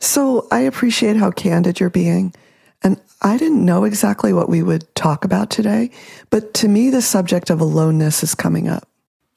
So 0.01 0.47
I 0.51 0.61
appreciate 0.61 1.17
how 1.17 1.31
candid 1.31 1.81
you're 1.81 1.91
being. 1.91 2.35
And 2.83 3.01
I 3.23 3.39
didn't 3.39 3.65
know 3.65 3.85
exactly 3.85 4.33
what 4.33 4.49
we 4.49 4.63
would 4.63 4.95
talk 4.95 5.25
about 5.25 5.51
today, 5.51 5.91
but 6.31 6.53
to 6.55 6.69
me, 6.69 6.91
the 6.91 7.01
subject 7.01 7.49
of 7.49 7.61
aloneness 7.61 8.23
is 8.23 8.35
coming 8.35 8.69
up. 8.69 8.87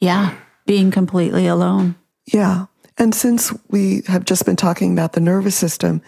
Yeah, 0.02 0.36
being 0.66 0.92
completely 0.92 1.48
alone. 1.48 1.96
Yeah. 2.26 2.66
And 2.98 3.16
since 3.16 3.54
we 3.70 4.02
have 4.08 4.26
just 4.26 4.46
been 4.46 4.56
talking 4.56 4.92
about 4.92 5.14
the 5.14 5.22
nervous 5.22 5.56
system, 5.56 6.02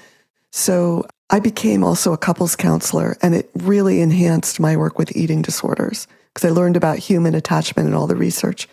so 0.51 1.05
I 1.29 1.39
became 1.39 1.83
also 1.83 2.12
a 2.12 2.17
couples 2.17 2.55
counselor, 2.55 3.15
and 3.21 3.36
it 3.36 3.50
really 3.55 4.01
enhanced 4.01 4.59
my 4.59 4.75
work 4.75 4.98
with 4.98 5.15
eating 5.15 5.41
disorders 5.41 6.07
because 6.33 6.50
I 6.50 6.53
learned 6.53 6.75
about 6.75 6.98
human 6.98 7.36
attachment 7.36 7.88
and 7.88 7.95
all 7.95 8.07
the 8.07 8.15
research 8.15 8.67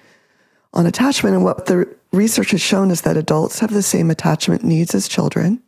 on 0.76 0.87
attachment. 0.87 1.35
And 1.35 1.42
what 1.42 1.66
the 1.66 1.92
research 2.12 2.52
has 2.52 2.61
shown 2.61 2.90
is 2.90 3.02
that 3.02 3.16
adults 3.16 3.59
have 3.59 3.73
the 3.73 3.83
same 3.83 4.11
attachment 4.11 4.62
needs 4.62 4.95
as 4.95 5.09
children. 5.09 5.62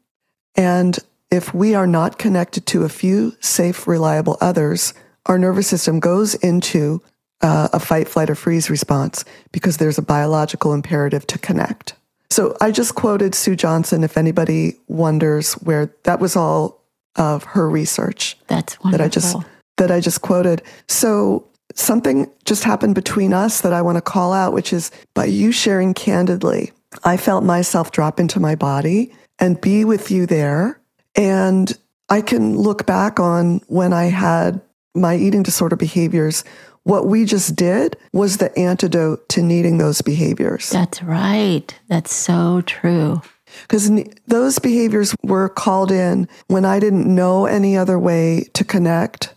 And 0.55 0.99
if 1.31 1.53
we 1.53 1.75
are 1.75 1.87
not 1.87 2.19
connected 2.19 2.67
to 2.67 2.85
a 2.85 2.89
few 2.89 3.37
safe, 3.41 3.89
reliable 3.89 4.37
others, 4.41 4.95
our 5.27 5.39
nervous 5.39 5.67
system 5.67 5.99
goes 5.99 6.35
into 6.37 7.03
uh, 7.41 7.69
a 7.73 7.81
fight, 7.81 8.09
flight, 8.09 8.31
or 8.31 8.35
freeze 8.35 8.71
response 8.71 9.25
because 9.53 9.77
there's 9.77 9.99
a 9.99 10.03
biological 10.03 10.73
imperative 10.73 11.27
to 11.29 11.39
connect. 11.39 11.95
So 12.31 12.57
I 12.61 12.71
just 12.71 12.95
quoted 12.95 13.35
Sue 13.35 13.57
Johnson. 13.57 14.05
If 14.05 14.17
anybody 14.17 14.77
wonders 14.87 15.55
where 15.55 15.95
that 16.05 16.21
was 16.21 16.37
all 16.37 16.83
of 17.17 17.45
her 17.45 17.69
research 17.69 18.37
That's 18.47 18.79
wonderful. 18.81 18.99
that 18.99 19.05
I 19.05 19.09
just 19.09 19.37
that 19.79 19.91
I 19.91 20.01
just 20.01 20.23
quoted. 20.23 20.63
So 20.89 21.48
something 21.79 22.31
just 22.45 22.65
happened 22.65 22.95
between 22.95 23.33
us 23.33 23.61
that 23.61 23.73
I 23.73 23.83
want 23.83 23.97
to 23.97 24.03
call 24.03 24.33
out, 24.33 24.53
which 24.53 24.73
is 24.73 24.91
by 25.15 25.27
you 25.27 25.53
sharing 25.53 25.95
candidly, 25.95 26.73
I 27.05 27.17
felt 27.17 27.45
myself 27.45 27.93
drop 27.93 28.19
into 28.19 28.41
my 28.41 28.55
body 28.55 29.13
and 29.39 29.61
be 29.61 29.85
with 29.85 30.11
you 30.11 30.27
there. 30.27 30.81
And 31.15 31.77
I 32.09 32.21
can 32.21 32.57
look 32.57 32.87
back 32.87 33.21
on 33.21 33.61
when 33.69 33.93
I 33.93 34.05
had 34.05 34.61
my 34.95 35.17
eating 35.17 35.43
disorder 35.43 35.77
behaviors. 35.77 36.45
What 36.85 37.07
we 37.07 37.25
just 37.25 37.55
did 37.55 37.97
was 38.13 38.39
the 38.39 38.57
antidote 38.59 39.29
to 39.31 39.43
needing 39.43 39.79
those 39.79 40.01
behaviors. 40.01 40.71
That's 40.71 41.03
right. 41.03 41.79
That's 41.89 42.15
so 42.15 42.63
true. 42.63 43.21
Because 43.63 43.91
those 44.27 44.59
behaviors 44.59 45.15
were 45.23 45.49
called 45.49 45.91
in 45.91 46.29
when 46.49 46.65
I 46.65 46.81
didn't 46.81 47.13
know 47.13 47.47
any 47.47 47.77
other 47.77 47.99
way 47.99 48.49
to 48.55 48.65
connect. 48.65 49.35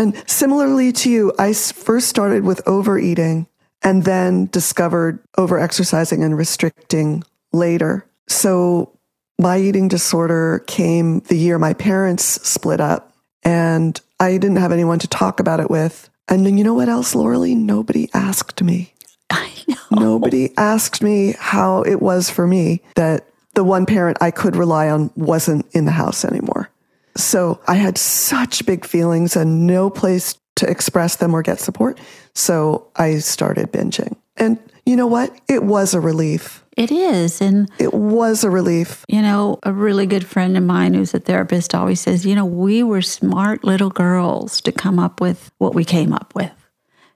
And 0.00 0.14
similarly 0.26 0.92
to 0.92 1.10
you, 1.10 1.30
I 1.38 1.52
first 1.52 2.08
started 2.08 2.42
with 2.42 2.66
overeating 2.66 3.46
and 3.82 4.04
then 4.04 4.46
discovered 4.46 5.22
overexercising 5.36 6.24
and 6.24 6.38
restricting 6.38 7.22
later. 7.52 8.06
So 8.26 8.96
my 9.38 9.58
eating 9.58 9.88
disorder 9.88 10.64
came 10.66 11.20
the 11.20 11.36
year 11.36 11.58
my 11.58 11.74
parents 11.74 12.24
split 12.48 12.80
up 12.80 13.12
and 13.42 14.00
I 14.18 14.38
didn't 14.38 14.56
have 14.56 14.72
anyone 14.72 15.00
to 15.00 15.08
talk 15.08 15.38
about 15.38 15.60
it 15.60 15.68
with. 15.68 16.08
And 16.28 16.46
then 16.46 16.56
you 16.56 16.64
know 16.64 16.72
what 16.72 16.88
else, 16.88 17.14
Lauralee? 17.14 17.54
Nobody 17.54 18.08
asked 18.14 18.62
me. 18.62 18.94
I 19.30 19.52
know. 19.68 19.76
Nobody 19.90 20.56
asked 20.56 21.02
me 21.02 21.34
how 21.38 21.82
it 21.82 22.00
was 22.00 22.30
for 22.30 22.46
me 22.46 22.80
that 22.94 23.26
the 23.52 23.64
one 23.64 23.84
parent 23.84 24.16
I 24.22 24.30
could 24.30 24.56
rely 24.56 24.88
on 24.88 25.10
wasn't 25.14 25.66
in 25.72 25.84
the 25.84 25.90
house 25.90 26.24
anymore. 26.24 26.70
So 27.16 27.60
I 27.66 27.74
had 27.74 27.98
such 27.98 28.64
big 28.66 28.84
feelings 28.84 29.36
and 29.36 29.66
no 29.66 29.90
place 29.90 30.36
to 30.56 30.70
express 30.70 31.16
them 31.16 31.34
or 31.34 31.42
get 31.42 31.60
support. 31.60 31.98
So 32.34 32.88
I 32.96 33.18
started 33.18 33.72
binging. 33.72 34.16
And 34.36 34.58
you 34.86 34.96
know 34.96 35.06
what? 35.06 35.38
It 35.48 35.64
was 35.64 35.94
a 35.94 36.00
relief. 36.00 36.64
It 36.76 36.90
is. 36.90 37.40
And, 37.40 37.70
It 37.78 37.92
was 37.92 38.44
a 38.44 38.50
relief. 38.50 39.04
you 39.08 39.20
know, 39.20 39.58
a 39.62 39.72
really 39.72 40.06
good 40.06 40.26
friend 40.26 40.56
of 40.56 40.62
mine 40.62 40.94
who's 40.94 41.12
a 41.14 41.20
therapist 41.20 41.74
always 41.74 42.00
says, 42.00 42.24
you 42.24 42.34
know, 42.34 42.46
we 42.46 42.82
were 42.82 43.02
smart 43.02 43.64
little 43.64 43.90
girls 43.90 44.60
to 44.62 44.72
come 44.72 44.98
up 44.98 45.20
with 45.20 45.50
what 45.58 45.74
we 45.74 45.84
came 45.84 46.12
up 46.12 46.34
with. 46.34 46.52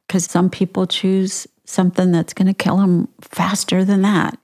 Because 0.06 0.24
some 0.24 0.50
people 0.50 0.86
choose 0.86 1.46
something 1.64 2.12
that's 2.12 2.34
going 2.34 2.46
to 2.46 2.54
kill 2.54 2.76
them 2.76 3.08
faster 3.22 3.84
than 3.84 4.02
that. 4.02 4.38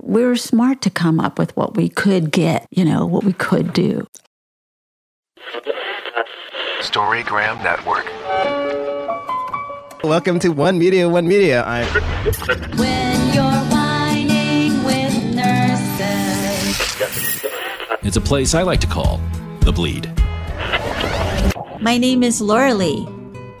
We 0.00 0.24
were 0.24 0.36
smart 0.36 0.80
to 0.82 0.90
come 0.90 1.20
up 1.20 1.38
with 1.38 1.54
what 1.54 1.76
we 1.76 1.90
could 1.90 2.32
get, 2.32 2.66
you 2.70 2.84
know, 2.84 3.04
what 3.04 3.24
we 3.24 3.34
could 3.34 3.74
do. 3.74 4.06
Storygram 6.80 7.62
Network. 7.62 8.06
Welcome 10.04 10.38
to 10.40 10.50
One 10.50 10.78
Media, 10.78 11.08
One 11.08 11.26
Media. 11.26 11.64
I'm 11.64 11.86
When 12.78 13.34
you're 13.34 13.64
whining 13.70 14.84
with 14.84 15.34
nurses. 15.34 16.76
It's 18.02 18.16
a 18.16 18.20
place 18.20 18.54
I 18.54 18.62
like 18.62 18.80
to 18.80 18.86
call 18.86 19.20
The 19.60 19.72
Bleed. 19.72 20.10
My 21.80 21.98
name 21.98 22.22
is 22.22 22.40
Laura 22.40 22.74
Lee, 22.74 23.04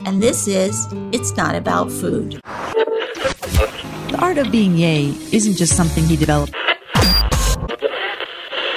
and 0.06 0.22
this 0.22 0.46
is 0.46 0.86
It's 1.10 1.36
Not 1.36 1.56
About 1.56 1.90
Food. 1.90 2.40
The 2.44 4.18
art 4.20 4.38
of 4.38 4.52
being 4.52 4.76
yay 4.76 5.06
isn't 5.32 5.56
just 5.56 5.76
something 5.76 6.04
he 6.04 6.16
developed. 6.16 6.52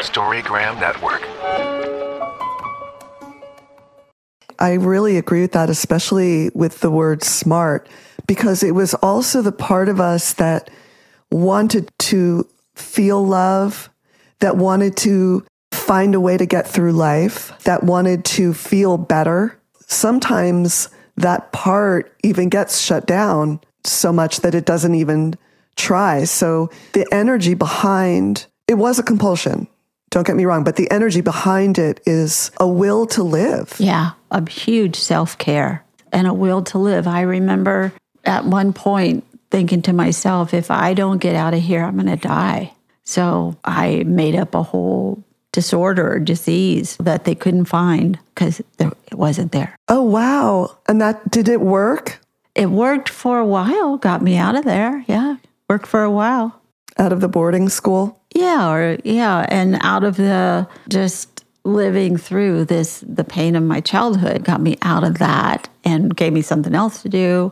Storygram 0.01 0.79
Network. 0.79 1.21
I 4.65 4.73
really 4.73 5.17
agree 5.17 5.41
with 5.41 5.51
that, 5.51 5.69
especially 5.69 6.49
with 6.55 6.79
the 6.79 6.89
word 6.89 7.23
smart, 7.23 7.87
because 8.25 8.63
it 8.63 8.73
was 8.73 8.95
also 8.95 9.43
the 9.43 9.51
part 9.51 9.89
of 9.89 10.01
us 10.01 10.33
that 10.33 10.71
wanted 11.29 11.91
to 11.99 12.47
feel 12.73 13.23
love, 13.23 13.91
that 14.39 14.57
wanted 14.57 14.97
to 14.97 15.45
find 15.71 16.15
a 16.15 16.19
way 16.19 16.35
to 16.35 16.47
get 16.47 16.67
through 16.67 16.93
life, 16.93 17.53
that 17.65 17.83
wanted 17.83 18.25
to 18.25 18.55
feel 18.55 18.97
better. 18.97 19.55
Sometimes 19.85 20.89
that 21.15 21.51
part 21.51 22.11
even 22.23 22.49
gets 22.49 22.81
shut 22.81 23.05
down 23.05 23.59
so 23.83 24.11
much 24.11 24.41
that 24.41 24.55
it 24.55 24.65
doesn't 24.65 24.95
even 24.95 25.35
try. 25.75 26.23
So 26.23 26.71
the 26.93 27.05
energy 27.11 27.53
behind 27.53 28.47
it 28.67 28.79
was 28.79 28.97
a 28.97 29.03
compulsion. 29.03 29.67
Don't 30.09 30.25
get 30.25 30.37
me 30.37 30.45
wrong, 30.45 30.63
but 30.63 30.77
the 30.77 30.89
energy 30.91 31.19
behind 31.19 31.77
it 31.77 31.99
is 32.05 32.49
a 32.59 32.67
will 32.67 33.05
to 33.07 33.21
live. 33.21 33.75
Yeah, 33.77 34.11
a 34.35 34.49
huge 34.49 34.95
self 34.97 35.37
care 35.37 35.83
and 36.11 36.27
a 36.27 36.33
will 36.33 36.61
to 36.63 36.77
live. 36.77 37.07
I 37.07 37.21
remember 37.21 37.93
at 38.23 38.45
one 38.45 38.73
point 38.73 39.23
thinking 39.51 39.81
to 39.83 39.93
myself, 39.93 40.53
if 40.53 40.69
I 40.69 40.93
don't 40.93 41.19
get 41.19 41.35
out 41.35 41.53
of 41.53 41.61
here, 41.61 41.83
I'm 41.83 41.95
going 41.95 42.07
to 42.07 42.15
die. 42.15 42.73
So 43.03 43.55
I 43.63 44.03
made 44.03 44.35
up 44.35 44.55
a 44.55 44.63
whole 44.63 45.23
disorder 45.51 46.13
or 46.13 46.19
disease 46.19 46.97
that 46.97 47.23
they 47.23 47.35
couldn't 47.35 47.65
find 47.65 48.19
because 48.33 48.59
it 48.79 48.93
wasn't 49.13 49.51
there. 49.53 49.75
Oh 49.87 50.03
wow. 50.03 50.77
And 50.87 50.99
that 50.99 51.31
did 51.31 51.47
it 51.47 51.61
work 51.61 52.19
It 52.55 52.69
worked 52.69 53.09
for 53.09 53.39
a 53.39 53.45
while, 53.45 53.97
got 53.97 54.21
me 54.21 54.37
out 54.37 54.55
of 54.55 54.63
there. 54.63 55.03
Yeah, 55.07 55.35
worked 55.69 55.87
for 55.87 56.03
a 56.03 56.11
while. 56.11 56.61
out 56.97 57.11
of 57.11 57.19
the 57.19 57.27
boarding 57.27 57.67
school? 57.69 58.17
Yeah, 58.33 58.71
or 58.71 58.97
yeah, 59.03 59.45
and 59.49 59.77
out 59.81 60.03
of 60.03 60.15
the 60.15 60.67
just 60.87 61.34
living 61.65 62.15
through 62.15 62.65
this 62.65 63.03
the 63.05 63.23
pain 63.23 63.55
of 63.55 63.63
my 63.63 63.81
childhood 63.81 64.43
got 64.43 64.61
me 64.61 64.77
out 64.81 65.03
of 65.03 65.17
that 65.17 65.67
and 65.83 66.15
gave 66.15 66.31
me 66.31 66.41
something 66.41 66.73
else 66.75 67.01
to 67.01 67.09
do. 67.09 67.51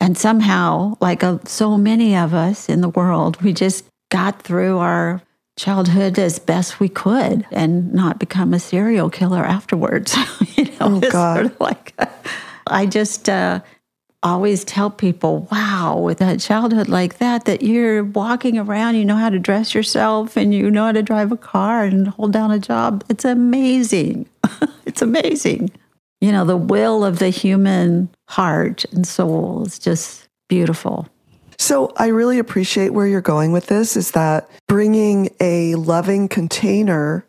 And 0.00 0.16
somehow, 0.16 0.96
like 1.00 1.22
uh, 1.22 1.38
so 1.44 1.76
many 1.76 2.16
of 2.16 2.32
us 2.32 2.68
in 2.70 2.80
the 2.80 2.88
world, 2.88 3.40
we 3.42 3.52
just 3.52 3.84
got 4.10 4.40
through 4.42 4.78
our 4.78 5.20
childhood 5.58 6.18
as 6.18 6.38
best 6.38 6.80
we 6.80 6.88
could 6.88 7.46
and 7.52 7.92
not 7.92 8.18
become 8.18 8.54
a 8.54 8.58
serial 8.58 9.10
killer 9.10 9.44
afterwards. 9.44 10.16
you 10.56 10.64
know, 10.64 10.72
Oh, 10.80 10.98
it's 11.02 11.12
God. 11.12 11.34
sort 11.36 11.46
of 11.46 11.60
like 11.60 11.94
I 12.66 12.86
just 12.86 13.28
uh, 13.28 13.60
always 14.22 14.64
tell 14.64 14.90
people, 14.90 15.48
wow, 15.50 15.98
with 15.98 16.20
a 16.20 16.36
childhood 16.36 16.88
like 16.88 17.18
that, 17.18 17.44
that 17.46 17.62
you're 17.62 18.04
walking 18.04 18.58
around, 18.58 18.96
you 18.96 19.04
know 19.04 19.16
how 19.16 19.30
to 19.30 19.38
dress 19.38 19.74
yourself 19.74 20.36
and 20.36 20.54
you 20.54 20.70
know 20.70 20.86
how 20.86 20.92
to 20.92 21.02
drive 21.02 21.32
a 21.32 21.36
car 21.36 21.84
and 21.84 22.08
hold 22.08 22.32
down 22.32 22.50
a 22.50 22.58
job. 22.58 23.04
It's 23.08 23.24
amazing. 23.24 24.28
it's 24.86 25.02
amazing. 25.02 25.70
You 26.20 26.32
know, 26.32 26.44
the 26.44 26.56
will 26.56 27.04
of 27.04 27.18
the 27.18 27.30
human 27.30 28.10
heart 28.28 28.84
and 28.92 29.06
soul 29.06 29.64
is 29.66 29.78
just 29.78 30.28
beautiful. 30.48 31.08
So 31.58 31.92
I 31.96 32.08
really 32.08 32.38
appreciate 32.38 32.90
where 32.90 33.06
you're 33.06 33.20
going 33.20 33.52
with 33.52 33.66
this 33.66 33.96
is 33.96 34.12
that 34.12 34.50
bringing 34.66 35.30
a 35.40 35.74
loving 35.76 36.28
container 36.28 37.26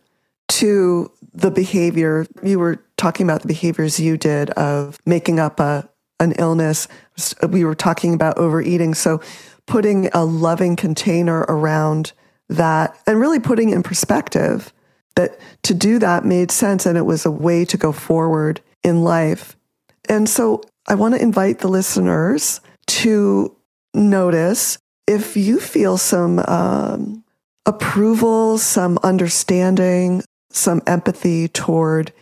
to 0.50 1.12
the 1.34 1.52
behavior 1.52 2.26
you 2.44 2.60
were 2.60 2.84
talking 2.98 3.26
about 3.26 3.42
the 3.42 3.48
behaviors 3.48 4.00
you 4.00 4.18
did 4.18 4.50
of 4.52 5.00
making 5.06 5.40
up 5.40 5.60
a 5.60 5.88
an 6.22 6.34
illness. 6.34 6.88
We 7.50 7.66
were 7.66 7.76
talking 7.76 8.14
about 8.14 8.38
overeating. 8.38 8.94
So 8.94 9.20
putting 9.66 10.08
a 10.14 10.24
loving 10.24 10.76
container 10.76 11.40
around 11.50 12.14
that 12.50 12.98
and 13.08 13.20
really 13.20 13.40
putting 13.40 13.70
in 13.70 13.84
perspective 13.84 14.72
that 15.16 15.40
to 15.64 15.74
do 15.74 16.00
that 16.00 16.24
made 16.24 16.52
sense 16.52 16.86
and 16.86 16.98
it 16.98 17.06
was 17.06 17.26
a 17.26 17.32
way 17.32 17.66
to 17.66 17.78
go 17.78 17.92
forward 17.92 18.62
in 18.84 19.04
life. 19.04 19.58
And 20.08 20.30
so 20.30 20.62
I 20.88 20.96
want 20.96 21.16
to 21.16 21.22
invite 21.22 21.60
the 21.60 21.68
listeners 21.68 22.62
to 22.88 23.56
notice 23.94 24.78
if 25.08 25.36
you 25.36 25.60
feel 25.60 25.98
some 25.98 26.40
um, 26.48 27.24
approval, 27.66 28.58
some 28.58 28.98
understanding, 29.04 30.24
some 30.50 30.82
empathy 30.88 31.48
toward 31.48 32.14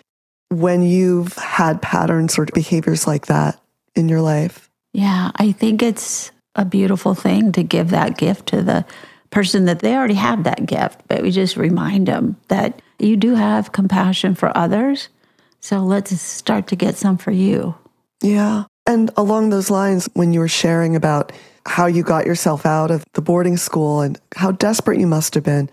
when 0.50 0.82
you've 0.84 1.34
had 1.34 1.82
patterns 1.82 2.38
or 2.38 2.46
behaviors 2.53 3.06
like 3.06 3.27
that 3.27 3.60
in 4.00 4.10
your 4.10 4.22
life. 4.22 4.70
Yeah, 4.94 5.29
I 5.36 5.51
think 5.51 5.84
it's 5.84 6.32
a 6.56 6.65
beautiful 6.65 7.13
thing 7.13 7.51
to 7.51 7.63
give 7.63 7.91
that 7.91 8.18
gift 8.18 8.48
to 8.48 8.63
the 8.63 8.86
person 9.29 9.65
that 9.65 9.79
they 9.79 9.96
already 9.96 10.15
have 10.15 10.44
that 10.44 10.65
gift, 10.65 11.01
but 11.08 11.22
we 11.22 11.29
just 11.29 11.56
remind 11.56 12.08
them 12.08 12.36
that 12.48 12.82
you 12.98 13.15
do 13.15 13.36
have 13.36 13.72
compassion 13.72 14.34
for 14.34 14.56
others. 14.58 15.10
So 15.60 15.79
let's 15.79 16.20
start 16.20 16.68
to 16.68 16.75
get 16.75 16.96
some 16.96 17.18
for 17.18 17.32
you. 17.32 17.75
Yeah. 18.24 18.63
And 18.88 19.12
along 19.15 19.50
those 19.50 19.70
lines, 19.70 20.10
when 20.13 20.34
you 20.34 20.39
were 20.39 20.48
sharing 20.48 20.96
about 20.96 21.32
how 21.65 21.86
you 21.86 22.01
got 22.01 22.25
yourself 22.25 22.65
out 22.65 22.89
of 22.89 23.06
the 23.13 23.22
boarding 23.22 23.58
school 23.58 24.01
and 24.01 24.20
how 24.36 24.51
desperate 24.51 25.00
you 25.00 25.06
must 25.06 25.36
have 25.36 25.44
been, 25.44 25.70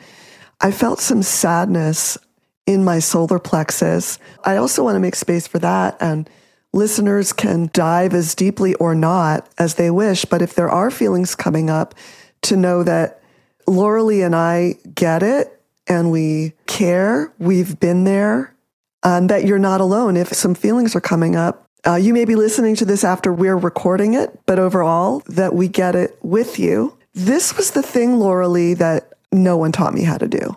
I 0.60 0.70
felt 0.70 1.00
some 1.00 1.22
sadness 1.22 2.18
in 2.66 2.84
my 2.84 2.98
solar 2.98 3.38
plexus. 3.38 4.18
I 4.44 4.56
also 4.56 4.84
want 4.84 4.96
to 4.96 5.00
make 5.00 5.14
space 5.14 5.46
for 5.46 5.58
that. 5.60 5.96
And 6.00 6.28
listeners 6.76 7.32
can 7.32 7.70
dive 7.72 8.14
as 8.14 8.34
deeply 8.34 8.74
or 8.74 8.94
not 8.94 9.48
as 9.58 9.74
they 9.74 9.90
wish. 9.90 10.24
But 10.24 10.42
if 10.42 10.54
there 10.54 10.68
are 10.68 10.90
feelings 10.90 11.34
coming 11.34 11.70
up, 11.70 11.94
to 12.42 12.56
know 12.56 12.82
that 12.84 13.20
Lauralee 13.66 14.24
and 14.24 14.36
I 14.36 14.76
get 14.94 15.22
it 15.22 15.60
and 15.88 16.10
we 16.10 16.52
care, 16.66 17.32
we've 17.38 17.78
been 17.80 18.04
there, 18.04 18.54
and 19.02 19.28
that 19.30 19.44
you're 19.44 19.58
not 19.58 19.80
alone. 19.80 20.16
If 20.16 20.32
some 20.32 20.54
feelings 20.54 20.96
are 20.96 21.00
coming 21.00 21.36
up, 21.36 21.64
uh, 21.86 21.94
you 21.94 22.12
may 22.12 22.24
be 22.24 22.34
listening 22.34 22.74
to 22.76 22.84
this 22.84 23.04
after 23.04 23.32
we're 23.32 23.56
recording 23.56 24.14
it, 24.14 24.38
but 24.46 24.58
overall, 24.58 25.22
that 25.26 25.54
we 25.54 25.68
get 25.68 25.94
it 25.94 26.18
with 26.22 26.58
you. 26.58 26.96
This 27.14 27.56
was 27.56 27.70
the 27.70 27.82
thing, 27.82 28.16
Lauralee, 28.16 28.76
that 28.78 29.12
no 29.30 29.56
one 29.56 29.70
taught 29.70 29.94
me 29.94 30.02
how 30.02 30.18
to 30.18 30.26
do. 30.26 30.56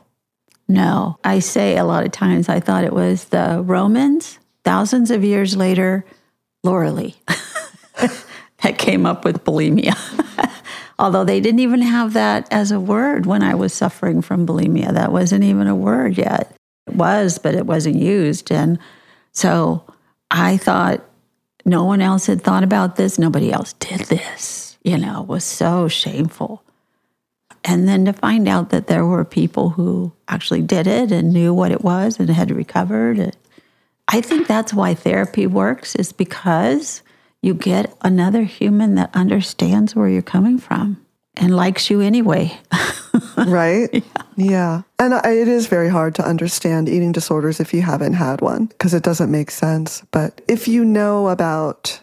No, 0.68 1.18
I 1.24 1.40
say 1.40 1.78
a 1.78 1.86
lot 1.86 2.06
of 2.06 2.12
times 2.12 2.50
I 2.50 2.60
thought 2.60 2.84
it 2.84 2.94
was 2.94 3.26
the 3.26 3.62
Romans, 3.64 4.40
thousands 4.70 5.10
of 5.10 5.24
years 5.24 5.58
later, 5.58 6.06
Lauralee, 6.64 7.16
that 8.62 8.78
came 8.78 9.04
up 9.04 9.26
with 9.26 9.44
bulimia. 9.44 9.98
Although 11.00 11.24
they 11.24 11.42
didn't 11.42 11.62
even 11.62 11.82
have 11.82 12.14
that 12.14 12.48
as 12.52 12.70
a 12.70 12.80
word 12.80 13.26
when 13.26 13.42
I 13.42 13.56
was 13.56 13.74
suffering 13.74 14.22
from 14.22 14.46
bulimia. 14.46 14.94
That 14.94 15.12
wasn't 15.12 15.44
even 15.44 15.66
a 15.66 15.76
word 15.76 16.20
yet. 16.20 16.56
It 16.86 16.94
was, 16.94 17.40
but 17.40 17.56
it 17.56 17.66
wasn't 17.66 17.96
used. 17.96 18.52
And 18.52 18.78
so 19.32 19.92
I 20.30 20.58
thought 20.58 21.04
no 21.66 21.84
one 21.84 22.00
else 22.00 22.28
had 22.28 22.44
thought 22.44 22.64
about 22.64 22.96
this. 22.96 23.18
Nobody 23.18 23.52
else 23.52 23.74
did 23.74 24.02
this. 24.02 24.78
You 24.84 25.00
know, 25.00 25.24
it 25.24 25.28
was 25.28 25.44
so 25.44 25.88
shameful. 25.88 26.62
And 27.64 27.88
then 27.88 28.06
to 28.06 28.14
find 28.14 28.48
out 28.48 28.70
that 28.70 28.86
there 28.86 29.08
were 29.08 29.26
people 29.26 29.72
who 29.72 30.12
actually 30.28 30.62
did 30.62 30.86
it 30.86 31.12
and 31.12 31.34
knew 31.34 31.56
what 31.56 31.72
it 31.72 31.84
was 31.84 32.20
and 32.20 32.30
had 32.30 32.52
recovered. 32.52 33.36
I 34.12 34.22
think 34.22 34.48
that's 34.48 34.74
why 34.74 34.96
therapy 34.96 35.46
works, 35.46 35.96
is 35.96 36.12
because 36.12 37.04
you 37.42 37.54
get 37.54 37.96
another 38.02 38.44
human 38.44 38.96
that 38.96 39.12
understands 39.14 39.96
where 39.96 40.10
you're 40.10 40.22
coming 40.24 40.58
from 40.58 41.06
and 41.36 41.56
likes 41.56 41.90
you 41.90 42.02
anyway. 42.02 42.60
right? 43.38 43.90
Yeah. 43.94 44.02
yeah. 44.36 44.82
And 44.98 45.14
I, 45.14 45.32
it 45.32 45.48
is 45.48 45.68
very 45.68 45.90
hard 45.90 46.16
to 46.16 46.28
understand 46.28 46.90
eating 46.90 47.12
disorders 47.12 47.60
if 47.60 47.74
you 47.74 47.84
haven't 47.84 48.14
had 48.14 48.42
one 48.42 48.66
because 48.66 48.96
it 48.96 49.04
doesn't 49.04 49.32
make 49.32 49.52
sense. 49.52 50.02
But 50.12 50.42
if 50.48 50.68
you 50.68 50.84
know 50.84 51.30
about 51.30 52.02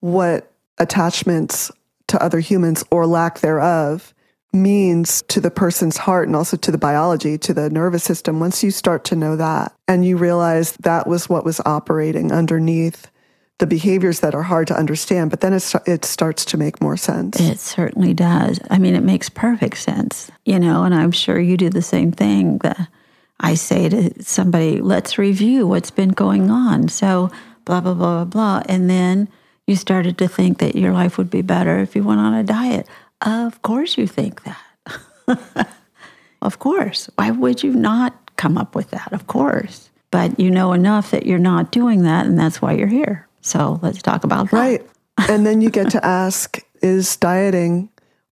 what 0.00 0.52
attachments 0.78 1.70
to 2.08 2.22
other 2.22 2.40
humans 2.40 2.84
or 2.90 3.06
lack 3.06 3.38
thereof 3.38 4.12
means 4.56 5.22
to 5.28 5.40
the 5.40 5.50
person's 5.50 5.96
heart 5.96 6.26
and 6.26 6.36
also 6.36 6.56
to 6.56 6.70
the 6.70 6.78
biology, 6.78 7.38
to 7.38 7.54
the 7.54 7.70
nervous 7.70 8.04
system, 8.04 8.40
once 8.40 8.62
you 8.64 8.70
start 8.70 9.04
to 9.04 9.16
know 9.16 9.36
that 9.36 9.74
and 9.86 10.04
you 10.04 10.16
realize 10.16 10.72
that 10.80 11.06
was 11.06 11.28
what 11.28 11.44
was 11.44 11.60
operating 11.64 12.32
underneath 12.32 13.10
the 13.58 13.66
behaviors 13.66 14.20
that 14.20 14.34
are 14.34 14.42
hard 14.42 14.66
to 14.68 14.76
understand, 14.76 15.30
but 15.30 15.40
then 15.40 15.54
it, 15.54 15.72
it 15.86 16.04
starts 16.04 16.44
to 16.44 16.58
make 16.58 16.80
more 16.82 16.96
sense. 16.96 17.40
It 17.40 17.58
certainly 17.58 18.12
does. 18.12 18.60
I 18.70 18.78
mean, 18.78 18.94
it 18.94 19.02
makes 19.02 19.30
perfect 19.30 19.78
sense, 19.78 20.30
you 20.44 20.58
know, 20.58 20.84
and 20.84 20.94
I'm 20.94 21.12
sure 21.12 21.40
you 21.40 21.56
do 21.56 21.70
the 21.70 21.80
same 21.80 22.12
thing. 22.12 22.58
That 22.58 22.88
I 23.40 23.54
say 23.54 23.88
to 23.88 24.22
somebody, 24.22 24.80
let's 24.80 25.16
review 25.16 25.66
what's 25.66 25.90
been 25.90 26.10
going 26.10 26.50
on. 26.50 26.88
So, 26.88 27.30
blah, 27.64 27.80
blah, 27.80 27.94
blah, 27.94 28.24
blah, 28.24 28.60
blah. 28.60 28.62
And 28.68 28.90
then 28.90 29.28
you 29.66 29.74
started 29.74 30.18
to 30.18 30.28
think 30.28 30.58
that 30.58 30.76
your 30.76 30.92
life 30.92 31.16
would 31.16 31.30
be 31.30 31.42
better 31.42 31.78
if 31.78 31.96
you 31.96 32.02
went 32.02 32.20
on 32.20 32.34
a 32.34 32.44
diet. 32.44 32.86
Of 33.22 33.62
course, 33.62 33.96
you 33.96 34.06
think 34.06 34.42
that. 34.44 35.68
of 36.42 36.58
course. 36.58 37.10
Why 37.16 37.30
would 37.30 37.62
you 37.62 37.72
not 37.72 38.36
come 38.36 38.58
up 38.58 38.74
with 38.74 38.90
that? 38.90 39.12
Of 39.12 39.26
course. 39.26 39.90
But 40.10 40.38
you 40.38 40.50
know 40.50 40.72
enough 40.72 41.10
that 41.10 41.26
you're 41.26 41.38
not 41.38 41.72
doing 41.72 42.02
that, 42.02 42.26
and 42.26 42.38
that's 42.38 42.62
why 42.62 42.72
you're 42.72 42.86
here. 42.86 43.26
So 43.40 43.78
let's 43.82 44.02
talk 44.02 44.24
about 44.24 44.50
that. 44.50 44.56
Right. 44.56 44.86
and 45.18 45.46
then 45.46 45.60
you 45.60 45.70
get 45.70 45.90
to 45.90 46.04
ask 46.04 46.58
is 46.82 47.16
dieting 47.16 47.88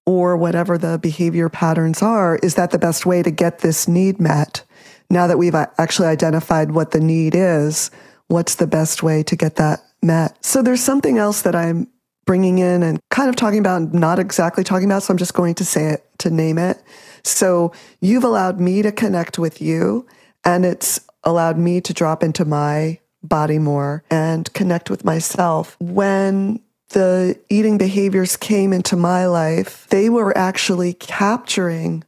or 0.07 0.37
whatever 0.37 0.77
the 0.77 0.99
behavior 0.99 1.49
patterns 1.49 2.03
are, 2.03 2.37
is 2.37 2.57
that 2.57 2.71
the 2.71 2.79
best 2.79 3.07
way 3.07 3.23
to 3.23 3.31
get 3.31 3.61
this 3.61 3.89
need 3.89 4.21
met? 4.21 4.63
Now 5.11 5.27
that 5.27 5.39
we've 5.39 5.55
uh, 5.55 5.67
actually 5.79 6.09
identified 6.09 6.73
what 6.73 6.91
the 6.91 7.01
need 7.01 7.35
is, 7.35 7.91
what's 8.29 8.57
the 8.57 8.67
best 8.67 9.03
way 9.03 9.23
to 9.23 9.37
get 9.37 9.57
that 9.57 9.81
met? 10.03 10.45
So 10.45 10.63
there's 10.63 10.83
something 10.83 11.19
else 11.19 11.43
that 11.43 11.55
I'm 11.55 11.89
bringing 12.25 12.59
in 12.59 12.83
and 12.83 13.01
kind 13.11 13.29
of 13.29 13.37
talking 13.37 13.59
about, 13.59 13.93
not 13.93 14.19
exactly 14.19 14.65
talking 14.65 14.87
about, 14.87 15.03
so 15.03 15.13
I'm 15.13 15.19
just 15.19 15.35
going 15.35 15.55
to 15.57 15.65
say 15.65 15.87
it 15.87 16.05
to 16.19 16.31
name 16.31 16.59
it. 16.59 16.83
So 17.23 17.73
you've 18.01 18.25
allowed 18.25 18.61
me 18.61 18.83
to 18.83 18.93
connect 18.93 19.39
with 19.39 19.61
you, 19.61 20.07
and 20.45 20.65
it's 20.65 21.01
allowed 21.23 21.59
me 21.59 21.81
to 21.81 21.93
drop 21.93 22.23
into 22.23 22.45
my 22.45 22.99
body 23.23 23.59
more 23.59 24.05
and 24.11 24.53
connect 24.53 24.91
with 24.91 25.05
myself. 25.05 25.77
When 25.81 26.61
the 26.91 27.39
eating 27.49 27.79
behaviors 27.79 28.37
came 28.37 28.73
into 28.73 28.97
my 28.97 29.27
life, 29.27 29.87
they 29.89 30.11
were 30.11 30.37
actually 30.37 30.93
capturing 30.93 32.05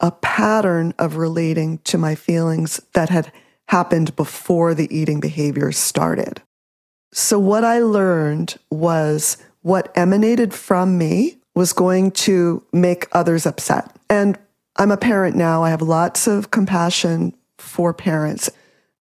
a 0.00 0.10
pattern 0.10 0.94
of 0.98 1.16
relating 1.16 1.78
to 1.78 1.98
my 1.98 2.14
feelings 2.14 2.80
that 2.94 3.08
had 3.08 3.30
happened 3.68 4.14
before 4.16 4.74
the 4.74 4.94
eating 4.96 5.20
behaviors 5.20 5.76
started. 5.76 6.42
So, 7.12 7.38
what 7.38 7.64
I 7.64 7.80
learned 7.80 8.56
was 8.70 9.38
what 9.66 9.90
emanated 9.96 10.54
from 10.54 10.96
me 10.96 11.36
was 11.56 11.72
going 11.72 12.12
to 12.12 12.64
make 12.72 13.08
others 13.10 13.46
upset. 13.46 13.90
And 14.08 14.38
I'm 14.76 14.92
a 14.92 14.96
parent 14.96 15.34
now. 15.34 15.64
I 15.64 15.70
have 15.70 15.82
lots 15.82 16.28
of 16.28 16.52
compassion 16.52 17.34
for 17.58 17.92
parents 17.92 18.48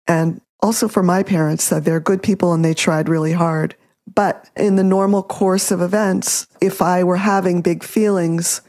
and 0.08 0.40
also 0.62 0.88
for 0.88 1.04
my 1.04 1.22
parents 1.22 1.68
that 1.68 1.84
they're 1.84 2.00
good 2.00 2.24
people 2.24 2.54
and 2.54 2.64
they 2.64 2.74
tried 2.74 3.10
really 3.10 3.34
hard. 3.34 3.76
But 4.16 4.50
in 4.56 4.78
the 4.78 4.86
normal 4.86 5.22
course 5.22 5.70
of 5.70 5.82
events, 5.82 6.48
if 6.62 6.82
I 6.82 7.04
were 7.04 7.18
having 7.18 7.62
big 7.62 7.84
feelings, 7.84 8.62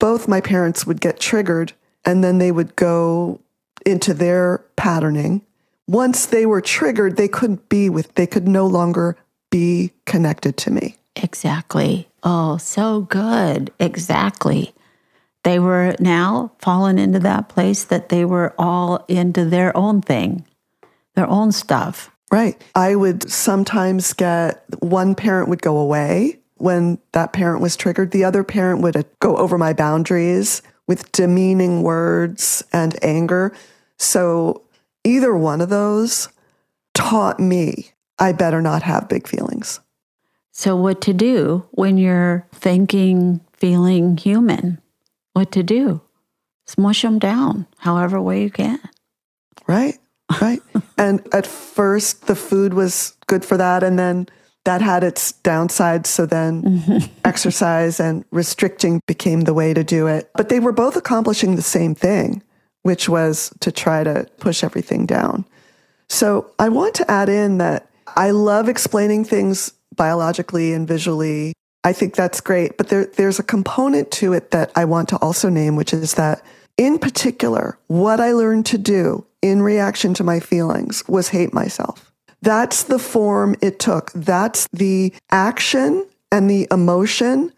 both 0.00 0.26
my 0.26 0.40
parents 0.40 0.88
would 0.88 1.00
get 1.00 1.20
triggered 1.20 1.72
and 2.04 2.24
then 2.24 2.38
they 2.38 2.50
would 2.50 2.74
go 2.74 3.40
into 3.86 4.12
their 4.12 4.64
patterning. 4.74 5.42
Once 5.86 6.26
they 6.26 6.46
were 6.46 6.60
triggered, 6.60 7.16
they 7.16 7.28
couldn't 7.28 7.68
be 7.68 7.88
with, 7.88 8.12
they 8.16 8.26
could 8.26 8.48
no 8.48 8.66
longer 8.66 9.16
be 9.52 9.92
connected 10.04 10.56
to 10.56 10.72
me. 10.72 10.96
Exactly. 11.22 12.08
Oh, 12.22 12.56
so 12.58 13.02
good. 13.02 13.72
Exactly. 13.78 14.72
They 15.44 15.58
were 15.58 15.94
now 16.00 16.52
fallen 16.58 16.98
into 16.98 17.18
that 17.20 17.48
place 17.48 17.84
that 17.84 18.08
they 18.08 18.24
were 18.24 18.54
all 18.58 19.04
into 19.08 19.44
their 19.44 19.76
own 19.76 20.02
thing, 20.02 20.44
their 21.14 21.28
own 21.28 21.52
stuff. 21.52 22.10
Right. 22.30 22.60
I 22.74 22.94
would 22.94 23.30
sometimes 23.30 24.12
get 24.12 24.62
one 24.80 25.14
parent 25.14 25.48
would 25.48 25.62
go 25.62 25.78
away 25.78 26.40
when 26.56 26.98
that 27.12 27.32
parent 27.32 27.62
was 27.62 27.76
triggered. 27.76 28.10
The 28.10 28.24
other 28.24 28.44
parent 28.44 28.82
would 28.82 28.96
uh, 28.96 29.04
go 29.20 29.36
over 29.36 29.56
my 29.56 29.72
boundaries 29.72 30.60
with 30.86 31.10
demeaning 31.12 31.82
words 31.82 32.62
and 32.72 33.02
anger. 33.02 33.54
So 33.96 34.62
either 35.04 35.34
one 35.34 35.60
of 35.60 35.70
those 35.70 36.28
taught 36.94 37.40
me 37.40 37.92
I 38.18 38.32
better 38.32 38.60
not 38.60 38.82
have 38.82 39.08
big 39.08 39.28
feelings. 39.28 39.80
So, 40.58 40.74
what 40.74 41.00
to 41.02 41.14
do 41.14 41.64
when 41.70 41.98
you're 41.98 42.44
thinking, 42.52 43.40
feeling 43.52 44.16
human? 44.16 44.80
What 45.32 45.52
to 45.52 45.62
do? 45.62 46.00
Smush 46.66 47.02
them 47.02 47.20
down 47.20 47.68
however 47.76 48.20
way 48.20 48.42
you 48.42 48.50
can. 48.50 48.80
Right, 49.68 49.96
right. 50.40 50.60
and 50.98 51.24
at 51.32 51.46
first, 51.46 52.26
the 52.26 52.34
food 52.34 52.74
was 52.74 53.16
good 53.28 53.44
for 53.44 53.56
that. 53.56 53.84
And 53.84 54.00
then 54.00 54.26
that 54.64 54.82
had 54.82 55.04
its 55.04 55.32
downsides. 55.44 56.08
So 56.08 56.26
then 56.26 57.08
exercise 57.24 58.00
and 58.00 58.24
restricting 58.32 59.00
became 59.06 59.42
the 59.42 59.54
way 59.54 59.72
to 59.72 59.84
do 59.84 60.08
it. 60.08 60.28
But 60.34 60.48
they 60.48 60.58
were 60.58 60.72
both 60.72 60.96
accomplishing 60.96 61.54
the 61.54 61.62
same 61.62 61.94
thing, 61.94 62.42
which 62.82 63.08
was 63.08 63.54
to 63.60 63.70
try 63.70 64.02
to 64.02 64.26
push 64.38 64.64
everything 64.64 65.06
down. 65.06 65.44
So 66.08 66.50
I 66.58 66.68
want 66.68 66.96
to 66.96 67.08
add 67.08 67.28
in 67.28 67.58
that 67.58 67.88
I 68.16 68.32
love 68.32 68.68
explaining 68.68 69.24
things 69.24 69.72
biologically 69.98 70.72
and 70.72 70.88
visually. 70.88 71.52
I 71.84 71.92
think 71.92 72.16
that's 72.16 72.40
great. 72.40 72.78
But 72.78 72.88
there, 72.88 73.04
there's 73.04 73.38
a 73.38 73.42
component 73.42 74.10
to 74.12 74.32
it 74.32 74.52
that 74.52 74.72
I 74.74 74.86
want 74.86 75.10
to 75.10 75.18
also 75.18 75.50
name, 75.50 75.76
which 75.76 75.92
is 75.92 76.14
that 76.14 76.42
in 76.78 76.98
particular, 76.98 77.78
what 77.88 78.20
I 78.20 78.32
learned 78.32 78.64
to 78.66 78.78
do 78.78 79.26
in 79.42 79.60
reaction 79.62 80.14
to 80.14 80.24
my 80.24 80.40
feelings 80.40 81.06
was 81.08 81.28
hate 81.28 81.52
myself. 81.52 82.12
That's 82.40 82.84
the 82.84 82.98
form 82.98 83.56
it 83.60 83.78
took. 83.78 84.12
That's 84.12 84.68
the 84.72 85.12
action 85.30 86.06
and 86.30 86.48
the 86.48 86.68
emotion 86.70 87.52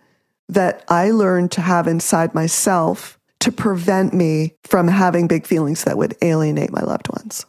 that 0.49 0.85
I 0.89 1.11
learned 1.11 1.53
to 1.53 1.61
have 1.61 1.87
inside 1.87 2.35
myself 2.35 3.19
to 3.41 3.53
prevent 3.53 4.13
me 4.13 4.55
from 4.65 4.89
having 4.89 5.27
big 5.27 5.47
feelings 5.47 5.85
that 5.85 5.97
would 5.97 6.17
alienate 6.23 6.73
my 6.73 6.83
loved 6.83 7.09
ones. 7.09 7.47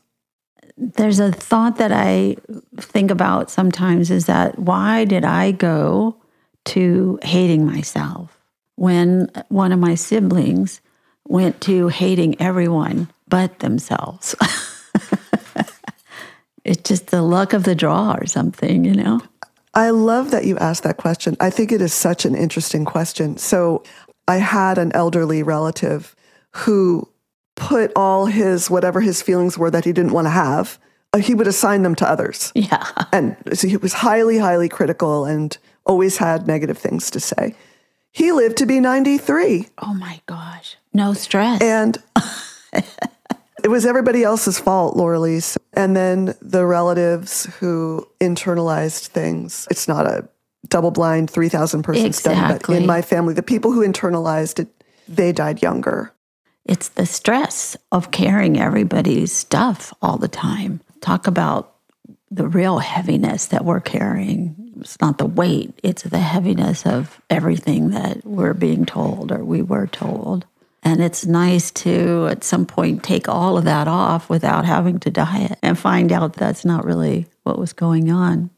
There's 0.82 1.20
a 1.20 1.32
thought 1.32 1.78
that 1.78 1.92
I 1.92 2.38
think 2.78 3.12
about 3.12 3.52
sometimes 3.52 4.10
is 4.10 4.26
that 4.26 4.58
why 4.58 5.06
did 5.06 5.24
I 5.24 5.52
go 5.52 6.18
to 6.66 7.20
hating 7.22 7.66
myself 7.66 8.40
when 8.76 9.30
one 9.50 9.72
of 9.72 9.80
my 9.80 9.94
siblings 9.94 10.82
went 11.28 11.62
to 11.62 11.90
hating 11.90 12.42
everyone 12.42 13.10
but 13.28 13.60
themselves? 13.60 14.36
it's 16.66 16.82
just 16.82 17.08
the 17.08 17.22
luck 17.22 17.54
of 17.54 17.64
the 17.64 17.76
draw 17.76 18.16
or 18.16 18.26
something, 18.26 18.84
you 18.84 18.96
know? 18.96 19.22
I 19.76 19.92
love 19.92 20.32
that 20.32 20.46
you 20.46 20.58
asked 20.58 20.84
that 20.84 20.98
question. 20.98 21.38
I 21.40 21.52
think 21.52 21.72
it 21.72 21.82
is 21.82 21.94
such 21.94 22.26
an 22.26 22.34
interesting 22.34 22.86
question. 22.86 23.38
So, 23.38 23.84
I 24.28 24.38
had 24.38 24.78
an 24.78 24.92
elderly 24.94 25.44
relative 25.44 26.16
who 26.52 27.11
put 27.62 27.92
all 27.96 28.26
his, 28.26 28.70
whatever 28.72 29.02
his 29.02 29.22
feelings 29.22 29.56
were 29.58 29.70
that 29.70 29.86
he 29.86 29.94
didn't 29.94 30.14
want 30.14 30.26
to 30.26 30.32
have, 30.32 30.80
uh, 31.14 31.20
he 31.20 31.36
would 31.36 31.48
assign 31.48 31.84
them 31.84 31.94
to 31.96 32.10
others. 32.10 32.52
Yeah. 32.56 32.86
And 33.14 33.38
so 33.54 33.68
he 33.68 33.78
was 33.78 33.94
highly, 33.94 34.40
highly 34.40 34.68
critical 34.68 35.26
and 35.26 35.56
always 35.86 36.18
had 36.18 36.48
negative 36.48 36.78
things 36.78 37.12
to 37.12 37.20
say. 37.20 37.54
He 38.12 38.32
lived 38.32 38.58
to 38.58 38.66
be 38.66 38.80
93. 38.80 39.68
Oh 39.78 39.94
my 39.94 40.22
gosh. 40.26 40.76
No 40.92 41.14
stress. 41.14 41.62
And 41.62 41.98
it 42.74 43.68
was 43.70 43.86
everybody 43.86 44.24
else's 44.24 44.60
fault, 44.60 44.98
Laura 44.98 45.20
Lee's. 45.20 45.58
And 45.74 45.96
then 45.96 46.34
the 46.42 46.66
relatives 46.66 47.46
who 47.60 48.08
internalized 48.20 49.08
things. 49.08 49.68
It's 49.70 49.88
not 49.88 50.08
a 50.08 50.28
double 50.68 50.92
blind 50.92 51.30
3,000 51.30 51.84
person 51.84 52.12
study, 52.14 52.40
but 52.40 52.46
Exactly. 52.48 52.78
in 52.78 52.86
my 52.86 53.02
family, 53.02 53.34
the 53.34 53.44
people 53.44 53.72
who 53.72 53.86
internalized 53.86 54.60
it, 54.60 54.68
they 55.08 55.32
died 55.32 55.62
younger. 55.62 56.12
It's 56.66 56.90
the 56.90 57.06
stress 57.06 57.76
of 57.92 58.12
carrying 58.12 58.60
everybody's 58.60 59.32
stuff 59.32 59.94
all 60.02 60.18
the 60.18 60.28
time. 60.28 60.82
Talk 61.02 61.28
about 61.28 61.76
the 62.30 62.48
real 62.48 62.80
heaviness 62.80 63.48
that 63.48 63.66
we're 63.66 63.82
carrying. 63.82 64.56
It's 64.80 65.00
not 65.02 65.18
the 65.18 65.26
weight, 65.26 65.78
it's 65.84 66.04
the 66.04 66.20
heaviness 66.20 66.86
of 66.86 67.22
everything 67.30 67.90
that 67.92 68.26
we're 68.26 68.54
being 68.54 68.86
told 68.86 69.32
or 69.32 69.44
we 69.44 69.62
were 69.62 69.88
told. 69.88 70.46
And 70.84 71.02
it's 71.02 71.26
nice 71.26 71.70
to, 71.72 72.28
at 72.28 72.44
some 72.44 72.66
point, 72.66 73.04
take 73.04 73.30
all 73.30 73.58
of 73.58 73.66
that 73.66 73.88
off 73.88 74.30
without 74.30 74.66
having 74.66 75.00
to 75.02 75.12
diet 75.12 75.60
and 75.62 75.78
find 75.78 76.12
out 76.12 76.34
that's 76.34 76.66
not 76.66 76.86
really 76.86 77.28
what 77.44 77.60
was 77.60 77.74
going 77.74 78.12
on. 78.12 78.50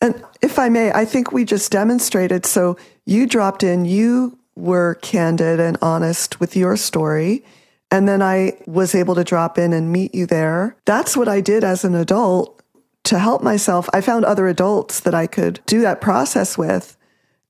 And 0.00 0.24
if 0.42 0.58
I 0.58 0.68
may, 0.70 0.90
I 0.92 1.04
think 1.04 1.32
we 1.32 1.44
just 1.44 1.70
demonstrated. 1.70 2.46
So 2.46 2.76
you 3.04 3.26
dropped 3.26 3.62
in, 3.62 3.84
you 3.84 4.38
were 4.58 4.96
candid 4.96 5.60
and 5.60 5.76
honest 5.80 6.40
with 6.40 6.56
your 6.56 6.76
story. 6.76 7.44
And 7.90 8.06
then 8.08 8.20
I 8.20 8.58
was 8.66 8.94
able 8.94 9.14
to 9.14 9.24
drop 9.24 9.56
in 9.56 9.72
and 9.72 9.90
meet 9.92 10.14
you 10.14 10.26
there. 10.26 10.76
That's 10.84 11.16
what 11.16 11.28
I 11.28 11.40
did 11.40 11.64
as 11.64 11.84
an 11.84 11.94
adult 11.94 12.60
to 13.04 13.18
help 13.18 13.42
myself. 13.42 13.88
I 13.94 14.00
found 14.02 14.24
other 14.24 14.46
adults 14.48 15.00
that 15.00 15.14
I 15.14 15.26
could 15.26 15.60
do 15.66 15.80
that 15.82 16.00
process 16.00 16.58
with. 16.58 16.96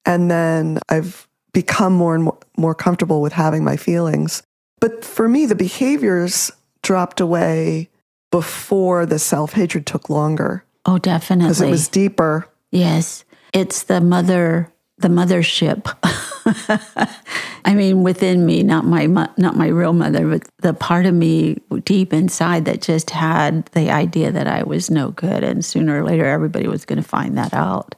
And 0.06 0.30
then 0.30 0.78
I've 0.88 1.26
become 1.52 1.92
more 1.92 2.14
and 2.14 2.24
more, 2.24 2.38
more 2.56 2.74
comfortable 2.74 3.20
with 3.20 3.32
having 3.32 3.64
my 3.64 3.76
feelings. 3.76 4.42
But 4.80 5.04
for 5.04 5.28
me, 5.28 5.46
the 5.46 5.56
behaviors 5.56 6.52
dropped 6.82 7.20
away 7.20 7.88
before 8.30 9.06
the 9.06 9.18
self 9.18 9.54
hatred 9.54 9.86
took 9.86 10.08
longer 10.08 10.64
Oh, 10.86 10.98
definitely. 10.98 11.46
because 11.48 11.60
it 11.62 11.70
was 11.70 11.88
deeper. 11.88 12.46
Yes, 12.70 13.24
it's 13.52 13.84
the 13.84 14.00
mother, 14.00 14.70
the 14.98 15.08
mothership. 15.08 15.92
I 17.64 17.74
mean, 17.74 18.02
within 18.02 18.46
me, 18.46 18.62
not 18.62 18.84
my 18.84 19.06
not 19.06 19.56
my 19.56 19.68
real 19.68 19.92
mother, 19.92 20.26
but 20.26 20.48
the 20.58 20.72
part 20.72 21.06
of 21.06 21.14
me 21.14 21.60
deep 21.84 22.12
inside 22.12 22.64
that 22.64 22.80
just 22.80 23.10
had 23.10 23.66
the 23.66 23.90
idea 23.90 24.30
that 24.32 24.46
I 24.46 24.62
was 24.62 24.90
no 24.90 25.10
good, 25.10 25.44
and 25.44 25.64
sooner 25.64 26.00
or 26.00 26.04
later 26.04 26.24
everybody 26.24 26.66
was 26.66 26.84
going 26.84 27.02
to 27.02 27.08
find 27.08 27.36
that 27.36 27.52
out. 27.52 27.94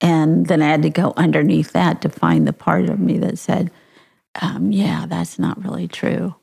And 0.00 0.46
then 0.46 0.62
I 0.62 0.68
had 0.68 0.82
to 0.82 0.90
go 0.90 1.12
underneath 1.16 1.72
that 1.72 2.02
to 2.02 2.08
find 2.08 2.46
the 2.46 2.52
part 2.52 2.88
of 2.88 2.98
me 2.98 3.18
that 3.18 3.38
said, 3.38 3.70
um, 4.40 4.72
"Yeah, 4.72 5.06
that's 5.06 5.38
not 5.38 5.62
really 5.62 5.88
true." 5.88 6.34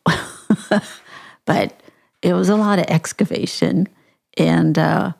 but 1.45 1.81
it 2.21 2.33
was 2.33 2.49
a 2.49 2.55
lot 2.55 2.79
of 2.79 2.85
excavation, 2.85 3.87
and. 4.37 4.77
Uh, 4.77 5.13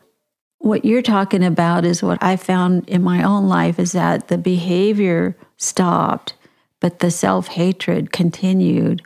what 0.62 0.84
you're 0.84 1.02
talking 1.02 1.42
about 1.42 1.84
is 1.84 2.04
what 2.04 2.22
I 2.22 2.36
found 2.36 2.88
in 2.88 3.02
my 3.02 3.24
own 3.24 3.48
life 3.48 3.80
is 3.80 3.90
that 3.92 4.28
the 4.28 4.38
behavior 4.38 5.36
stopped, 5.62 6.34
but 6.80 6.98
the 6.98 7.10
self 7.10 7.48
hatred 7.48 8.12
continued. 8.12 9.02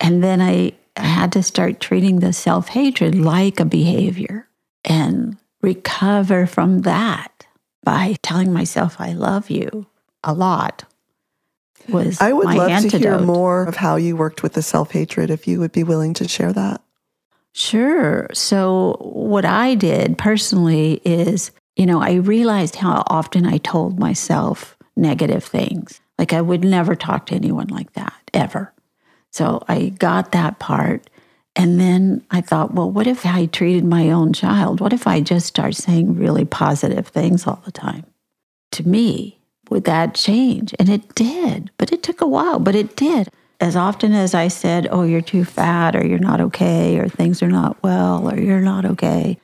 And 0.00 0.22
then 0.22 0.40
I, 0.40 0.72
had 0.96 1.32
to 1.32 1.42
start 1.42 1.80
treating 1.80 2.20
the 2.20 2.32
self 2.32 2.68
hatred 2.68 3.14
like 3.14 3.60
a 3.60 3.64
behavior 3.64 4.48
and 4.84 5.36
recover 5.60 6.46
from 6.46 6.82
that 6.82 7.46
by 7.84 8.16
telling 8.22 8.52
myself 8.52 8.96
I 8.98 9.12
love 9.12 9.50
you 9.50 9.86
a 10.24 10.32
lot. 10.32 10.84
Was 11.88 12.20
I 12.20 12.32
would 12.32 12.46
love 12.46 12.70
antidote. 12.70 12.90
to 12.90 12.98
hear 12.98 13.18
more 13.18 13.64
of 13.64 13.76
how 13.76 13.96
you 13.96 14.16
worked 14.16 14.42
with 14.42 14.54
the 14.54 14.62
self 14.62 14.90
hatred 14.92 15.30
if 15.30 15.46
you 15.46 15.60
would 15.60 15.72
be 15.72 15.84
willing 15.84 16.14
to 16.14 16.26
share 16.26 16.52
that. 16.52 16.80
Sure. 17.52 18.28
So, 18.34 18.96
what 19.00 19.44
I 19.44 19.74
did 19.74 20.18
personally 20.18 21.00
is, 21.04 21.52
you 21.76 21.86
know, 21.86 22.02
I 22.02 22.14
realized 22.14 22.76
how 22.76 23.04
often 23.06 23.46
I 23.46 23.58
told 23.58 23.98
myself 23.98 24.75
negative 24.96 25.44
things. 25.44 26.00
Like, 26.18 26.32
I 26.32 26.40
would 26.40 26.64
never 26.64 26.94
talk 26.94 27.26
to 27.26 27.34
anyone 27.34 27.68
like 27.68 27.92
that, 27.92 28.30
ever. 28.32 28.72
So, 29.30 29.62
I 29.68 29.90
got 29.90 30.32
that 30.32 30.58
part. 30.58 31.08
And 31.54 31.80
then 31.80 32.24
I 32.30 32.40
thought, 32.42 32.74
well, 32.74 32.90
what 32.90 33.06
if 33.06 33.24
I 33.24 33.46
treated 33.46 33.84
my 33.84 34.10
own 34.10 34.32
child? 34.32 34.80
What 34.80 34.92
if 34.92 35.06
I 35.06 35.20
just 35.20 35.46
start 35.46 35.74
saying 35.74 36.16
really 36.16 36.44
positive 36.44 37.08
things 37.08 37.46
all 37.46 37.62
the 37.64 37.72
time? 37.72 38.04
To 38.72 38.86
me, 38.86 39.38
would 39.70 39.84
that 39.84 40.14
change? 40.14 40.74
And 40.78 40.88
it 40.88 41.14
did, 41.14 41.70
but 41.78 41.92
it 41.92 42.02
took 42.02 42.20
a 42.20 42.26
while, 42.26 42.58
but 42.58 42.74
it 42.74 42.94
did 42.94 43.30
as 43.60 43.76
often 43.76 44.12
as 44.12 44.34
I 44.34 44.48
said, 44.48 44.88
Oh, 44.90 45.02
you're 45.02 45.20
too 45.20 45.44
fat, 45.44 45.96
or 45.96 46.04
you're 46.04 46.18
not 46.18 46.40
okay, 46.40 46.98
or 46.98 47.08
things 47.08 47.42
are 47.42 47.50
not 47.50 47.82
well, 47.82 48.30
or 48.30 48.38
you're 48.38 48.60
not 48.60 48.84
okay, 48.84 49.38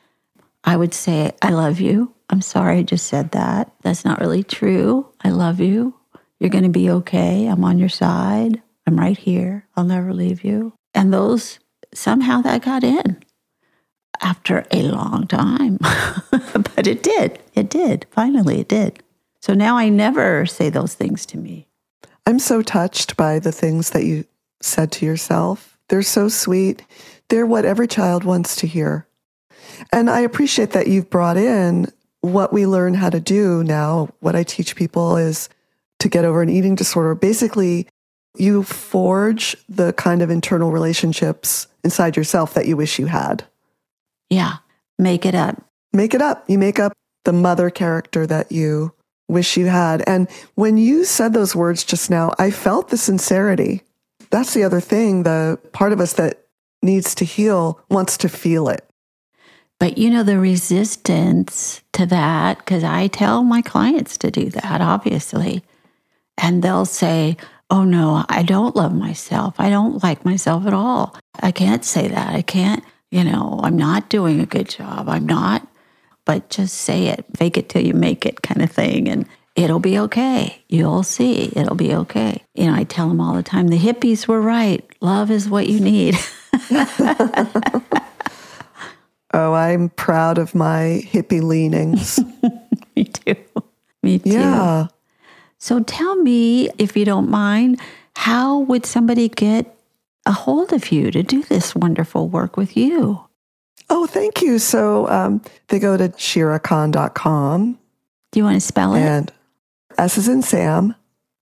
I 0.65 0.77
would 0.77 0.95
say, 0.95 1.33
I 1.41 1.51
love 1.51 1.81
you. 1.81 2.15
I'm 2.31 2.43
sorry 2.43 2.79
I 2.79 2.83
just 2.83 3.07
said 3.07 3.33
that. 3.33 3.73
That's 3.83 4.05
not 4.05 4.21
really 4.21 4.43
true. 4.43 5.09
I 5.23 5.31
love 5.31 5.61
you. 5.61 5.95
You're 6.39 6.51
going 6.51 6.65
to 6.65 6.71
be 6.71 6.91
okay. 6.91 7.47
I'm 7.47 7.65
on 7.65 7.79
your 7.79 7.89
side. 7.89 8.63
I'm 8.87 8.99
right 8.99 9.17
here. 9.17 9.67
I'll 9.77 9.85
never 9.85 10.13
leave 10.13 10.43
you. 10.45 10.73
And 10.95 11.13
those, 11.13 11.59
somehow 11.95 12.41
that 12.43 12.63
got 12.63 12.83
in 12.83 13.23
after 14.21 14.67
a 14.71 14.83
long 14.83 15.27
time. 15.27 15.79
but 16.31 16.87
it 16.87 17.03
did. 17.03 17.41
It 17.55 17.71
did. 17.71 18.07
Finally, 18.11 18.61
it 18.61 18.69
did. 18.69 19.03
So 19.41 19.55
now 19.55 19.77
I 19.77 19.89
never 19.89 20.47
say 20.47 20.71
those 20.71 20.95
things 20.95 21.27
to 21.27 21.39
me. 21.39 21.69
I'm 22.27 22.39
so 22.39 22.63
touched 22.63 23.17
by 23.17 23.39
the 23.39 23.53
things 23.53 23.91
that 23.91 24.05
you 24.05 24.25
said 24.61 24.93
to 24.93 25.07
yourself. 25.07 25.77
They're 25.89 26.03
so 26.03 26.29
sweet. 26.29 26.83
They're 27.29 27.47
what 27.47 27.65
every 27.65 27.89
child 27.89 28.25
wants 28.25 28.57
to 28.57 28.67
hear. 28.67 29.07
And 29.93 30.09
I 30.09 30.21
appreciate 30.21 30.71
that 30.73 30.87
you've 30.87 31.11
brought 31.11 31.37
in 31.37 31.93
what 32.23 32.53
we 32.53 32.67
learn 32.67 32.95
how 32.95 33.11
to 33.11 33.21
do 33.21 33.63
now. 33.63 34.09
What 34.21 34.35
I 34.35 34.43
teach 34.43 34.75
people 34.75 35.17
is 35.17 35.49
to 35.99 36.09
get 36.09 36.25
over 36.25 36.41
an 36.41 36.49
eating 36.49 36.75
disorder. 36.75 37.15
Basically, 37.15 37.87
you 38.37 38.63
forge 38.63 39.57
the 39.69 39.93
kind 39.93 40.23
of 40.23 40.31
internal 40.31 40.71
relationships 40.71 41.67
inside 41.85 42.17
yourself 42.17 42.55
that 42.55 42.67
you 42.67 42.77
wish 42.77 42.99
you 42.99 43.07
had. 43.07 43.45
Yeah, 44.31 44.57
make 44.99 45.27
it 45.27 45.35
up. 45.35 45.63
Make 45.93 46.15
it 46.15 46.23
up. 46.23 46.49
You 46.49 46.59
make 46.59 46.79
up 46.79 46.93
the 47.25 47.33
mother 47.33 47.71
character 47.71 48.27
that 48.27 48.51
you 48.51 48.93
wish 49.29 49.57
you 49.57 49.67
had. 49.67 50.03
And 50.07 50.29
when 50.55 50.77
you 50.77 51.05
said 51.05 51.33
those 51.35 51.55
words 51.55 51.85
just 51.85 52.11
now, 52.11 52.33
I 52.39 52.51
felt 52.51 52.89
the 52.89 52.97
sincerity. 52.97 53.83
That's 54.31 54.55
the 54.55 54.65
other 54.65 54.81
thing. 54.81 55.25
The 55.25 55.59
part 55.73 55.93
of 55.93 56.01
us 56.01 56.15
that 56.15 56.47
needs 56.83 57.15
to 57.17 57.25
heal 57.25 57.81
wants 57.91 58.17
to 58.19 58.29
feel 58.29 58.69
it. 58.69 58.85
But 59.83 59.99
you 59.99 60.11
know, 60.11 60.23
the 60.23 60.39
resistance 60.39 61.83
to 61.95 62.07
that, 62.07 62.59
because 62.59 62.85
I 62.85 63.09
tell 63.09 63.43
my 63.43 63.63
clients 63.63 64.17
to 64.19 64.31
do 64.31 64.49
that, 64.51 64.81
obviously. 64.81 65.65
And 66.39 66.63
they'll 66.63 66.85
say, 66.87 67.37
Oh, 67.69 67.83
no, 67.83 68.25
I 68.29 68.45
don't 68.45 68.77
love 68.77 68.95
myself. 68.95 69.57
I 69.59 69.71
don't 69.71 70.01
like 70.01 70.25
myself 70.25 70.67
at 70.69 70.73
all. 70.73 71.17
I 71.41 71.51
can't 71.51 71.85
say 71.85 72.07
that. 72.07 72.33
I 72.33 72.43
can't, 72.43 72.85
you 73.11 73.25
know, 73.25 73.59
I'm 73.61 73.77
not 73.77 74.09
doing 74.09 74.39
a 74.39 74.47
good 74.47 74.69
job. 74.69 75.09
I'm 75.09 75.27
not. 75.27 75.67
But 76.27 76.49
just 76.49 76.77
say 76.77 77.09
it, 77.09 77.25
fake 77.37 77.59
it 77.59 77.69
till 77.69 77.85
you 77.85 77.93
make 77.93 78.25
it 78.25 78.41
kind 78.41 78.63
of 78.63 78.71
thing. 78.71 79.09
And 79.09 79.27
It'll 79.55 79.81
be 79.81 79.99
okay. 79.99 80.63
You'll 80.69 81.03
see. 81.03 81.53
It'll 81.55 81.75
be 81.75 81.95
okay. 81.95 82.43
You 82.55 82.67
know, 82.67 82.75
I 82.75 82.85
tell 82.85 83.09
them 83.09 83.21
all 83.21 83.35
the 83.35 83.43
time 83.43 83.69
the 83.69 83.79
hippies 83.79 84.27
were 84.27 84.41
right. 84.41 84.83
Love 85.01 85.31
is 85.31 85.49
what 85.49 85.67
you 85.67 85.79
need. 85.79 86.17
Oh, 89.35 89.53
I'm 89.55 89.89
proud 89.91 90.39
of 90.39 90.55
my 90.55 91.03
hippie 91.05 91.43
leanings. 91.43 92.21
Me 92.97 93.05
too. 93.05 93.37
Me 94.03 94.19
too. 94.19 94.31
yeah. 94.31 94.89
So 95.59 95.81
tell 95.81 96.17
me, 96.17 96.69
if 96.79 96.97
you 96.97 97.05
don't 97.05 97.31
mind, 97.31 97.81
how 98.17 98.59
would 98.59 98.85
somebody 98.85 99.29
get 99.29 99.75
a 100.27 100.33
hold 100.33 100.73
of 100.73 100.93
you 100.93 101.11
to 101.11 101.23
do 101.23 101.43
this 101.45 101.75
wonderful 101.75 102.29
work 102.29 102.57
with 102.57 102.77
you? 102.77 103.25
Oh, 103.89 104.07
thank 104.07 104.43
you. 104.43 104.59
So 104.59 105.09
um, 105.09 105.41
they 105.69 105.79
go 105.79 105.97
to 105.97 106.09
shirakahn.com 106.11 107.79
Do 108.33 108.39
you 108.41 108.45
want 108.45 108.57
to 108.57 108.61
spell 108.61 108.95
it? 108.95 109.01
and 109.01 109.33
S 109.99 110.19
is 110.19 110.29
in 110.29 110.43
Sam, 110.43 110.95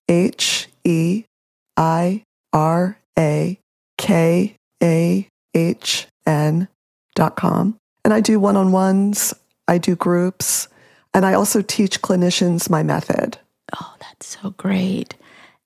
H 0.09 0.69
E 0.85 1.25
I 1.77 2.23
R 2.53 2.99
A 3.19 3.59
K 3.99 4.55
A 4.83 5.29
H 5.55 6.07
N 6.27 6.69
dot 7.15 7.37
com. 7.37 7.77
And 8.05 8.15
I 8.15 8.21
do 8.21 8.41
one 8.41 8.57
on 8.57 8.73
ones, 8.73 9.35
I 9.69 9.79
do 9.79 9.95
groups, 9.97 10.69
and 11.15 11.25
I 11.27 11.35
also 11.35 11.61
teach 11.63 12.03
clinicians 12.03 12.71
my 12.71 12.83
method. 12.83 13.39
Oh, 13.81 13.95
that's 14.01 14.39
so 14.41 14.51
great. 14.51 15.15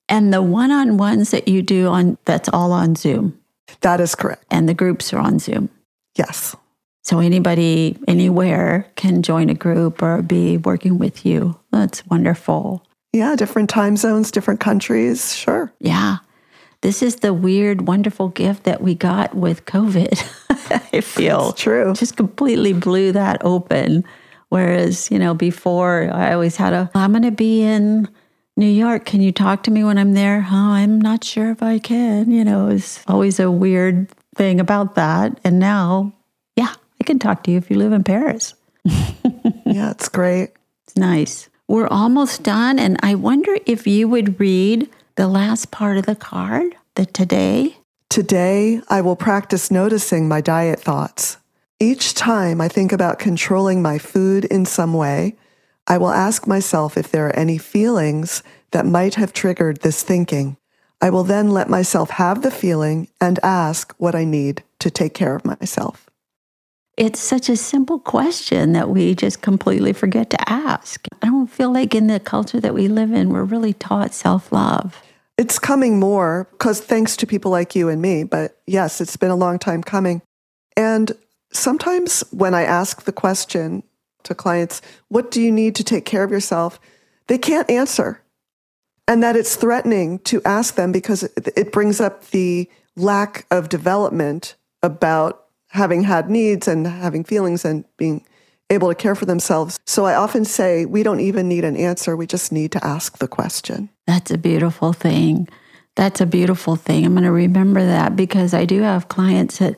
And 0.08 0.32
the 0.32 0.42
one 0.42 0.70
on 0.70 0.96
ones 0.98 1.30
that 1.30 1.48
you 1.48 1.62
do 1.62 1.88
on 1.88 2.18
that's 2.24 2.48
all 2.48 2.72
on 2.72 2.94
Zoom, 2.96 3.38
That 3.80 4.00
is 4.00 4.14
correct. 4.14 4.44
and 4.50 4.68
the 4.68 4.74
groups 4.74 5.12
are 5.12 5.18
on 5.18 5.38
Zoom. 5.38 5.70
Yes. 6.16 6.54
So 7.02 7.18
anybody 7.20 7.98
anywhere 8.08 8.86
can 8.96 9.22
join 9.22 9.48
a 9.50 9.54
group 9.54 10.02
or 10.02 10.22
be 10.22 10.56
working 10.58 10.98
with 10.98 11.24
you. 11.26 11.58
That's 11.70 12.04
wonderful. 12.06 12.82
Yeah, 13.12 13.36
different 13.36 13.70
time 13.70 13.96
zones, 13.96 14.30
different 14.30 14.60
countries. 14.60 15.34
Sure. 15.36 15.72
Yeah. 15.80 16.16
This 16.84 17.02
is 17.02 17.16
the 17.16 17.32
weird, 17.32 17.88
wonderful 17.88 18.28
gift 18.28 18.64
that 18.64 18.82
we 18.82 18.94
got 18.94 19.34
with 19.34 19.64
COVID. 19.64 20.12
I 20.92 21.00
feel 21.00 21.48
It's 21.52 21.62
true. 21.62 21.94
just 21.94 22.14
completely 22.16 22.74
blew 22.74 23.10
that 23.12 23.38
open. 23.42 24.04
Whereas, 24.50 25.10
you 25.10 25.18
know, 25.18 25.32
before 25.32 26.10
I 26.12 26.34
always 26.34 26.56
had 26.56 26.74
a, 26.74 26.90
I'm 26.94 27.12
going 27.12 27.22
to 27.22 27.30
be 27.30 27.62
in 27.62 28.06
New 28.58 28.68
York. 28.68 29.06
Can 29.06 29.22
you 29.22 29.32
talk 29.32 29.62
to 29.62 29.70
me 29.70 29.82
when 29.82 29.96
I'm 29.96 30.12
there? 30.12 30.46
Oh, 30.50 30.54
I'm 30.72 31.00
not 31.00 31.24
sure 31.24 31.50
if 31.50 31.62
I 31.62 31.78
can. 31.78 32.30
You 32.30 32.44
know, 32.44 32.68
it's 32.68 33.02
always 33.08 33.40
a 33.40 33.50
weird 33.50 34.08
thing 34.36 34.60
about 34.60 34.94
that. 34.96 35.40
And 35.42 35.58
now, 35.58 36.12
yeah, 36.54 36.74
I 37.00 37.04
can 37.04 37.18
talk 37.18 37.44
to 37.44 37.50
you 37.50 37.56
if 37.56 37.70
you 37.70 37.78
live 37.78 37.92
in 37.92 38.04
Paris. 38.04 38.52
Yeah, 39.66 39.90
it's 39.90 40.08
great. 40.10 40.50
It's 40.86 40.96
nice. 40.96 41.48
We're 41.66 41.88
almost 41.88 42.42
done. 42.42 42.78
And 42.78 42.98
I 43.02 43.14
wonder 43.14 43.56
if 43.66 43.86
you 43.86 44.06
would 44.08 44.38
read 44.38 44.88
the 45.16 45.28
last 45.28 45.70
part 45.70 45.96
of 45.96 46.06
the 46.06 46.16
card, 46.16 46.74
the 46.96 47.06
today. 47.06 47.76
Today, 48.08 48.80
I 48.88 49.00
will 49.00 49.16
practice 49.16 49.70
noticing 49.70 50.26
my 50.26 50.40
diet 50.40 50.80
thoughts. 50.80 51.38
Each 51.78 52.14
time 52.14 52.60
I 52.60 52.68
think 52.68 52.92
about 52.92 53.18
controlling 53.18 53.80
my 53.82 53.98
food 53.98 54.44
in 54.44 54.64
some 54.64 54.92
way, 54.92 55.36
I 55.86 55.98
will 55.98 56.10
ask 56.10 56.46
myself 56.46 56.96
if 56.96 57.10
there 57.10 57.26
are 57.26 57.36
any 57.36 57.58
feelings 57.58 58.42
that 58.72 58.86
might 58.86 59.14
have 59.14 59.32
triggered 59.32 59.82
this 59.82 60.02
thinking. 60.02 60.56
I 61.00 61.10
will 61.10 61.24
then 61.24 61.50
let 61.50 61.68
myself 61.68 62.10
have 62.10 62.42
the 62.42 62.50
feeling 62.50 63.08
and 63.20 63.38
ask 63.42 63.94
what 63.98 64.14
I 64.14 64.24
need 64.24 64.62
to 64.80 64.90
take 64.90 65.14
care 65.14 65.36
of 65.36 65.44
myself. 65.44 66.08
It's 66.96 67.20
such 67.20 67.48
a 67.48 67.56
simple 67.56 67.98
question 67.98 68.72
that 68.72 68.88
we 68.88 69.14
just 69.14 69.42
completely 69.42 69.92
forget 69.92 70.30
to 70.30 70.50
ask. 70.50 71.06
Feel 71.46 71.72
like 71.72 71.94
in 71.94 72.06
the 72.06 72.20
culture 72.20 72.60
that 72.60 72.74
we 72.74 72.88
live 72.88 73.12
in, 73.12 73.30
we're 73.30 73.44
really 73.44 73.72
taught 73.72 74.14
self 74.14 74.52
love. 74.52 75.02
It's 75.36 75.58
coming 75.58 75.98
more 75.98 76.48
because 76.52 76.80
thanks 76.80 77.16
to 77.16 77.26
people 77.26 77.50
like 77.50 77.74
you 77.74 77.88
and 77.88 78.00
me, 78.00 78.24
but 78.24 78.60
yes, 78.66 79.00
it's 79.00 79.16
been 79.16 79.30
a 79.30 79.36
long 79.36 79.58
time 79.58 79.82
coming. 79.82 80.22
And 80.76 81.12
sometimes 81.52 82.22
when 82.30 82.54
I 82.54 82.62
ask 82.62 83.02
the 83.02 83.12
question 83.12 83.82
to 84.24 84.34
clients, 84.34 84.80
what 85.08 85.30
do 85.30 85.42
you 85.42 85.50
need 85.50 85.74
to 85.76 85.84
take 85.84 86.04
care 86.04 86.22
of 86.22 86.30
yourself? 86.30 86.78
They 87.26 87.38
can't 87.38 87.68
answer. 87.68 88.22
And 89.06 89.22
that 89.22 89.36
it's 89.36 89.56
threatening 89.56 90.20
to 90.20 90.40
ask 90.44 90.76
them 90.76 90.92
because 90.92 91.24
it 91.24 91.72
brings 91.72 92.00
up 92.00 92.30
the 92.30 92.70
lack 92.96 93.46
of 93.50 93.68
development 93.68 94.54
about 94.82 95.46
having 95.68 96.04
had 96.04 96.30
needs 96.30 96.68
and 96.68 96.86
having 96.86 97.24
feelings 97.24 97.64
and 97.64 97.84
being 97.96 98.24
able 98.70 98.88
to 98.88 98.94
care 98.94 99.14
for 99.14 99.26
themselves. 99.26 99.78
So 99.86 100.06
I 100.06 100.14
often 100.14 100.44
say, 100.44 100.84
we 100.86 101.02
don't 101.02 101.20
even 101.20 101.48
need 101.48 101.64
an 101.64 101.76
answer. 101.76 102.16
We 102.16 102.26
just 102.26 102.52
need 102.52 102.72
to 102.72 102.84
ask 102.84 103.18
the 103.18 103.28
question. 103.28 103.90
That's 104.06 104.30
a 104.30 104.38
beautiful 104.38 104.92
thing. 104.92 105.48
That's 105.96 106.20
a 106.20 106.26
beautiful 106.26 106.76
thing. 106.76 107.04
I'm 107.04 107.12
going 107.12 107.24
to 107.24 107.30
remember 107.30 107.84
that 107.84 108.16
because 108.16 108.52
I 108.52 108.64
do 108.64 108.82
have 108.82 109.08
clients 109.08 109.58
that, 109.58 109.76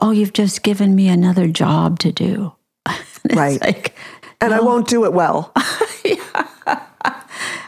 oh, 0.00 0.10
you've 0.10 0.32
just 0.32 0.62
given 0.62 0.94
me 0.96 1.08
another 1.08 1.46
job 1.48 1.98
to 2.00 2.12
do. 2.12 2.52
Right. 3.32 3.60
like, 3.60 3.94
And 4.40 4.52
I 4.52 4.58
won't 4.58 4.88
do 4.88 5.04
it 5.04 5.12
well. 5.12 5.52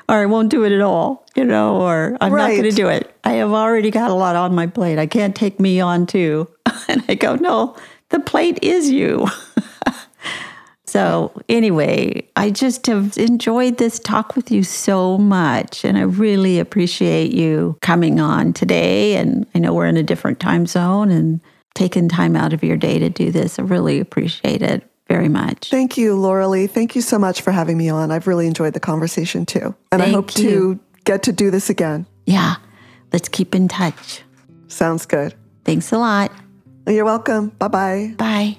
or 0.08 0.16
I 0.16 0.26
won't 0.26 0.50
do 0.50 0.64
it 0.64 0.72
at 0.72 0.80
all, 0.80 1.24
you 1.36 1.44
know, 1.44 1.80
or 1.80 2.16
I'm 2.20 2.32
not 2.32 2.50
going 2.50 2.64
to 2.64 2.70
do 2.72 2.88
it. 2.88 3.16
I 3.22 3.34
have 3.34 3.52
already 3.52 3.92
got 3.92 4.10
a 4.10 4.14
lot 4.14 4.36
on 4.36 4.54
my 4.54 4.66
plate. 4.66 4.98
I 4.98 5.06
can't 5.06 5.34
take 5.34 5.60
me 5.60 5.80
on 5.80 6.06
too. 6.06 6.48
and 6.88 7.04
I 7.08 7.14
go, 7.14 7.36
no, 7.36 7.76
the 8.10 8.20
plate 8.20 8.58
is 8.62 8.90
you. 8.90 9.28
So, 10.94 11.32
anyway, 11.48 12.24
I 12.36 12.50
just 12.50 12.86
have 12.86 13.18
enjoyed 13.18 13.78
this 13.78 13.98
talk 13.98 14.36
with 14.36 14.52
you 14.52 14.62
so 14.62 15.18
much. 15.18 15.84
And 15.84 15.98
I 15.98 16.02
really 16.02 16.60
appreciate 16.60 17.32
you 17.32 17.76
coming 17.80 18.20
on 18.20 18.52
today. 18.52 19.16
And 19.16 19.44
I 19.56 19.58
know 19.58 19.74
we're 19.74 19.88
in 19.88 19.96
a 19.96 20.04
different 20.04 20.38
time 20.38 20.66
zone 20.66 21.10
and 21.10 21.40
taking 21.74 22.08
time 22.08 22.36
out 22.36 22.52
of 22.52 22.62
your 22.62 22.76
day 22.76 23.00
to 23.00 23.10
do 23.10 23.32
this. 23.32 23.58
I 23.58 23.62
really 23.62 23.98
appreciate 23.98 24.62
it 24.62 24.88
very 25.08 25.28
much. 25.28 25.68
Thank 25.68 25.96
you, 25.96 26.14
Laura 26.14 26.46
Lee. 26.46 26.68
Thank 26.68 26.94
you 26.94 27.02
so 27.02 27.18
much 27.18 27.40
for 27.40 27.50
having 27.50 27.76
me 27.76 27.88
on. 27.88 28.12
I've 28.12 28.28
really 28.28 28.46
enjoyed 28.46 28.74
the 28.74 28.78
conversation 28.78 29.46
too. 29.46 29.74
And 29.90 30.00
I 30.00 30.10
hope 30.10 30.38
you. 30.38 30.44
to 30.44 30.80
get 31.02 31.24
to 31.24 31.32
do 31.32 31.50
this 31.50 31.70
again. 31.70 32.06
yeah, 32.24 32.54
let's 33.12 33.28
keep 33.28 33.52
in 33.56 33.66
touch. 33.66 34.22
Sounds 34.68 35.06
good. 35.06 35.34
Thanks 35.64 35.90
a 35.90 35.98
lot. 35.98 36.30
You're 36.86 37.04
welcome. 37.04 37.48
Bye 37.48 37.66
bye. 37.66 38.14
Bye. 38.16 38.58